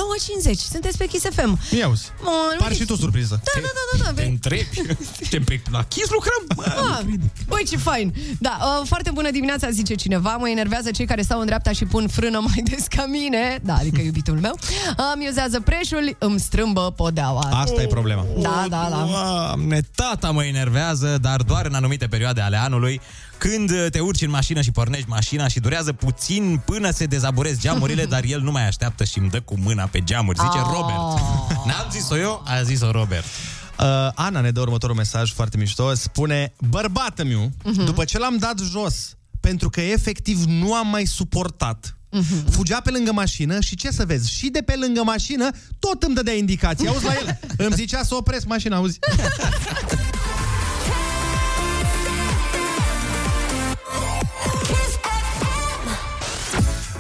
[0.71, 1.59] Sunteți pe Kiss FM.
[1.79, 2.13] Ia auzi.
[2.23, 3.41] Bun, Pare și tu surpriză.
[3.45, 4.23] Da, da, da, da, da.
[4.23, 4.69] Te întrebi?
[5.31, 6.43] Te pe la Kiss lucrăm?
[6.95, 7.01] Ah,
[7.49, 8.15] Băi, ce fain!
[8.39, 10.37] Da, uh, foarte bună dimineața, zice cineva.
[10.37, 13.59] Mă enervează cei care stau în dreapta și pun frână mai des ca mine.
[13.63, 14.59] Da, adică iubitul meu.
[15.15, 17.49] Îmi uzează preșul, îmi strâmbă podeaua.
[17.53, 18.27] Asta e problema.
[18.39, 19.07] Da, da, da.
[19.11, 23.01] Doamne, tata mă enervează, dar doar în anumite perioade ale anului,
[23.39, 28.05] când te urci în mașină și pornești mașina și durează puțin până se dezaburez geamurile,
[28.15, 30.39] dar el nu mai așteaptă și îmi dă cu mâna pe geamuri.
[30.39, 30.71] Zice Oh.
[30.73, 31.21] Robert.
[31.67, 33.25] N-am zis-o eu, a zis-o Robert.
[33.79, 35.95] Uh, Ana ne dă următorul mesaj foarte mișto.
[35.95, 37.85] Spune, bărbatul meu, Mhm.
[37.85, 38.95] după ce l-am dat jos,
[39.41, 42.51] pentru că efectiv nu am mai suportat, Mhm.
[42.51, 46.15] fugea pe lângă mașină și ce să vezi, și de pe lângă mașină tot îmi
[46.15, 46.89] dădea indicații.
[46.89, 47.39] Auzi la el?
[47.67, 48.99] Îmi zicea să opresc mașina, auzi?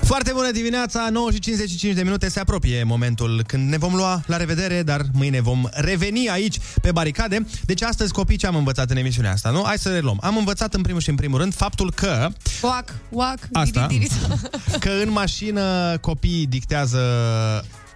[0.05, 4.22] Foarte bună dimineața, 9 și 55 de minute, se apropie momentul când ne vom lua
[4.26, 7.46] la revedere, dar mâine vom reveni aici pe baricade.
[7.62, 9.62] Deci astăzi copii ce am învățat în emisiunea asta, nu?
[9.64, 10.18] Hai să le luăm.
[10.22, 12.28] Am învățat în primul și în primul rând faptul că
[12.62, 13.86] Uac, uac, Asta.
[13.86, 14.78] diri, diri.
[14.80, 17.00] că în mașină copiii dictează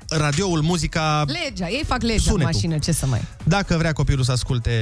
[0.08, 2.52] radioul, muzica, Legea, ei fac legea în Sunetul.
[2.52, 3.22] mașină, ce să mai...
[3.44, 4.72] dacă vrea copilul să asculte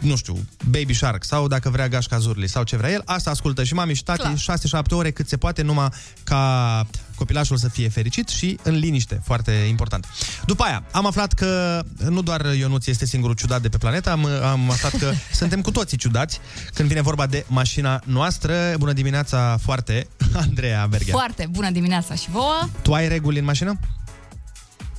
[0.00, 0.38] nu știu,
[0.70, 3.94] Baby Shark sau dacă vrea Gașca Zurli sau ce vrea el, asta ascultă și mami
[3.94, 4.34] și tati,
[4.78, 5.88] 6-7 ore cât se poate, numai
[6.24, 10.06] ca copilașul să fie fericit și în liniște, foarte important.
[10.46, 14.24] După aia, am aflat că nu doar Ionuț este singurul ciudat de pe planetă, am,
[14.24, 16.40] am aflat că suntem cu toții ciudați
[16.74, 18.74] când vine vorba de mașina noastră.
[18.78, 20.06] Bună dimineața, foarte,
[20.46, 21.10] Andreea Berger.
[21.10, 22.68] Foarte bună dimineața și vouă.
[22.82, 23.78] Tu ai reguli în mașină?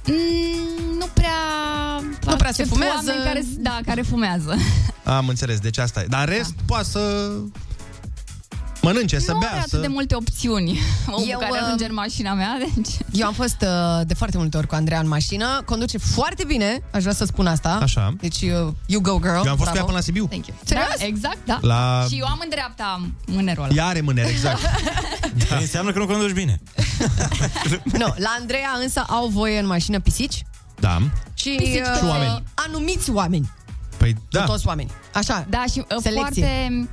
[0.10, 1.30] Mm, nu prea...
[2.26, 2.96] Nu prea se accept fumează.
[3.08, 4.56] Oameni care, da, care fumează.
[5.04, 6.06] Am înțeles, deci asta e.
[6.06, 7.32] Dar în rest, poate să
[8.92, 9.78] mănânce, să nu bea, are atât să...
[9.78, 10.80] de multe opțiuni.
[11.16, 12.98] Omul Eu, care uh, ajunge în mașina mea, deci...
[13.12, 16.82] Eu am fost uh, de foarte multe ori cu Andreea în mașină, conduce foarte bine,
[16.92, 17.78] aș vrea să spun asta.
[17.82, 18.14] Așa.
[18.20, 18.50] Deci, uh,
[18.86, 19.26] you go girl.
[19.28, 19.78] Eu am fost cu bravo.
[19.78, 20.26] ea până la Sibiu.
[20.26, 20.58] Thank you.
[20.64, 20.88] Serios?
[20.98, 21.58] Da, exact, da.
[21.62, 23.74] La- Și eu am în dreapta mânerul ăla.
[23.76, 24.60] Ea are mânere, exact.
[25.50, 25.56] Da.
[25.58, 26.62] Înseamnă că nu conduci bine.
[28.02, 30.46] Nu, la Andreea însă au voie în mașină pisici
[30.80, 30.98] Da.
[31.34, 32.44] și, Pisici uh, Și oameni.
[32.68, 33.52] anumiți oameni.
[33.98, 34.40] Păi Da.
[34.40, 34.46] da.
[34.46, 34.92] Toți oameni.
[35.14, 35.46] Așa.
[35.50, 36.44] Da, și uh, Selecție.
[36.46, 36.90] foarte...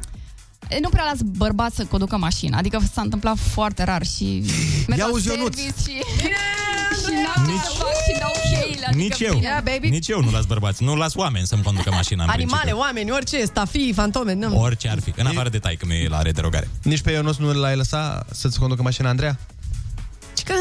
[0.68, 4.44] E, Nu prea las bărbați să conducă mașina, adică s-a întâmplat foarte rar și
[4.88, 5.54] merg Ia la uzi, Ionuț.
[5.54, 5.96] service și,
[7.02, 8.86] și n-am ce să fac și dau cheile.
[8.86, 9.34] Adică Nici eu.
[9.34, 9.46] bine.
[9.46, 9.88] Yeah, baby.
[9.88, 10.82] Nici eu nu las bărbați.
[10.82, 12.78] Nu las oameni să-mi conducă mașina în Animale, principiu.
[12.80, 14.60] oameni, orice, stafii, fantome, nu.
[14.60, 15.12] Orice ar fi.
[15.16, 16.68] În afară de taică mi la are derogare.
[16.82, 19.38] Nici pe Ionuț nu l-ai lăsat să-ți conducă mașina, Andreea?
[20.46, 20.54] Că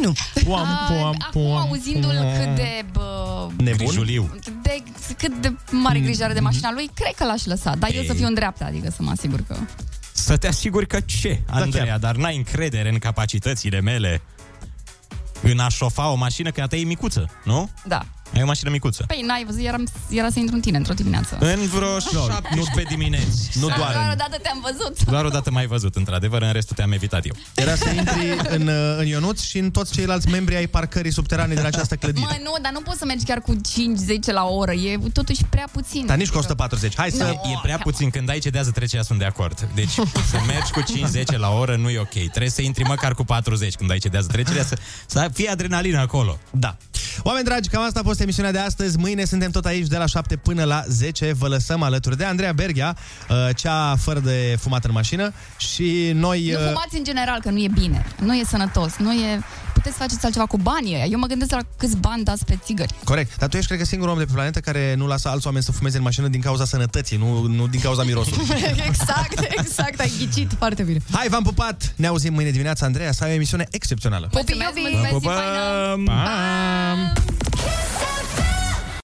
[0.00, 0.12] nu.
[0.44, 2.36] Puam, puam, Acum, puam, auzindu-l puam.
[2.38, 3.76] cât de, bă, Nebun?
[3.86, 4.38] Grijuliu.
[4.62, 4.82] de,
[5.18, 7.74] cât de mare grijă are de mașina lui, cred că l-aș lăsa.
[7.78, 8.16] Dar eu să Ei.
[8.18, 9.56] fiu în dreapta, adică să mă asigur că...
[10.12, 11.98] Să te asiguri că ce, Andreea, chiar.
[11.98, 14.22] dar n-ai încredere în capacitățile mele
[15.42, 17.70] în a șofa o mașină, că a ta e micuță, nu?
[17.86, 18.06] Da.
[18.34, 19.04] Ai o mașină micuță.
[19.06, 19.76] Păi n-ai văzut, era,
[20.08, 21.36] era să intru în tine într-o dimineață.
[21.40, 23.58] În vreo 17 dimineți.
[23.60, 25.04] Nu Doar doar o dată te-am văzut.
[25.04, 27.34] Doar o dată mai văzut, într-adevăr, în restul te-am evitat eu.
[27.54, 31.54] Era să intri în, uh, în Ionuț și în toți ceilalți membri ai parcării subterane
[31.54, 32.26] din această clădire.
[32.30, 34.72] Mă, nu, dar nu poți să mergi chiar cu 5-10 la oră.
[34.72, 36.06] E totuși prea puțin.
[36.06, 36.94] Dar nici cu 140.
[36.96, 37.34] Hai să...
[37.42, 38.10] E prea puțin.
[38.10, 39.68] Când ai cedează trecerea, sunt de acord.
[39.74, 39.90] Deci
[40.30, 42.08] să mergi cu 5-10 la oră nu e ok.
[42.08, 46.38] Trebuie să intri măcar cu 40 când ai cedează trecerea, să, să fie adrenalină acolo.
[46.50, 46.76] Da.
[47.22, 48.98] Oameni dragi, cam asta a fost emisiunea de astăzi.
[48.98, 51.32] Mâine suntem tot aici de la 7 până la 10.
[51.32, 52.96] Vă lăsăm alături de Andreea Berghia,
[53.28, 56.50] uh, cea fără de fumat în mașină și noi...
[56.50, 58.06] Nu uh, fumați în general, că nu e bine.
[58.20, 58.96] Nu e sănătos.
[58.98, 59.40] Nu e...
[59.72, 61.04] Puteți să faceți altceva cu banii ăia.
[61.04, 62.94] Eu mă gândesc la câți bani dați pe țigări.
[63.04, 63.38] Corect.
[63.38, 65.64] Dar tu ești, cred că, singurul om de pe planetă care nu lasă alți oameni
[65.64, 68.46] să fumeze în mașină din cauza sănătății, nu, nu din cauza mirosului.
[68.88, 70.98] exact, exact, ai ghicit foarte bine.
[71.10, 71.92] Hai, v-am pupat!
[71.96, 74.28] Ne auzim mâine dimineața, Andreea, să ai o emisiune excepțională.
[74.30, 74.96] Pupii, iubi!
[75.10, 76.04] Vă pupăm!
[76.04, 77.12] Pa!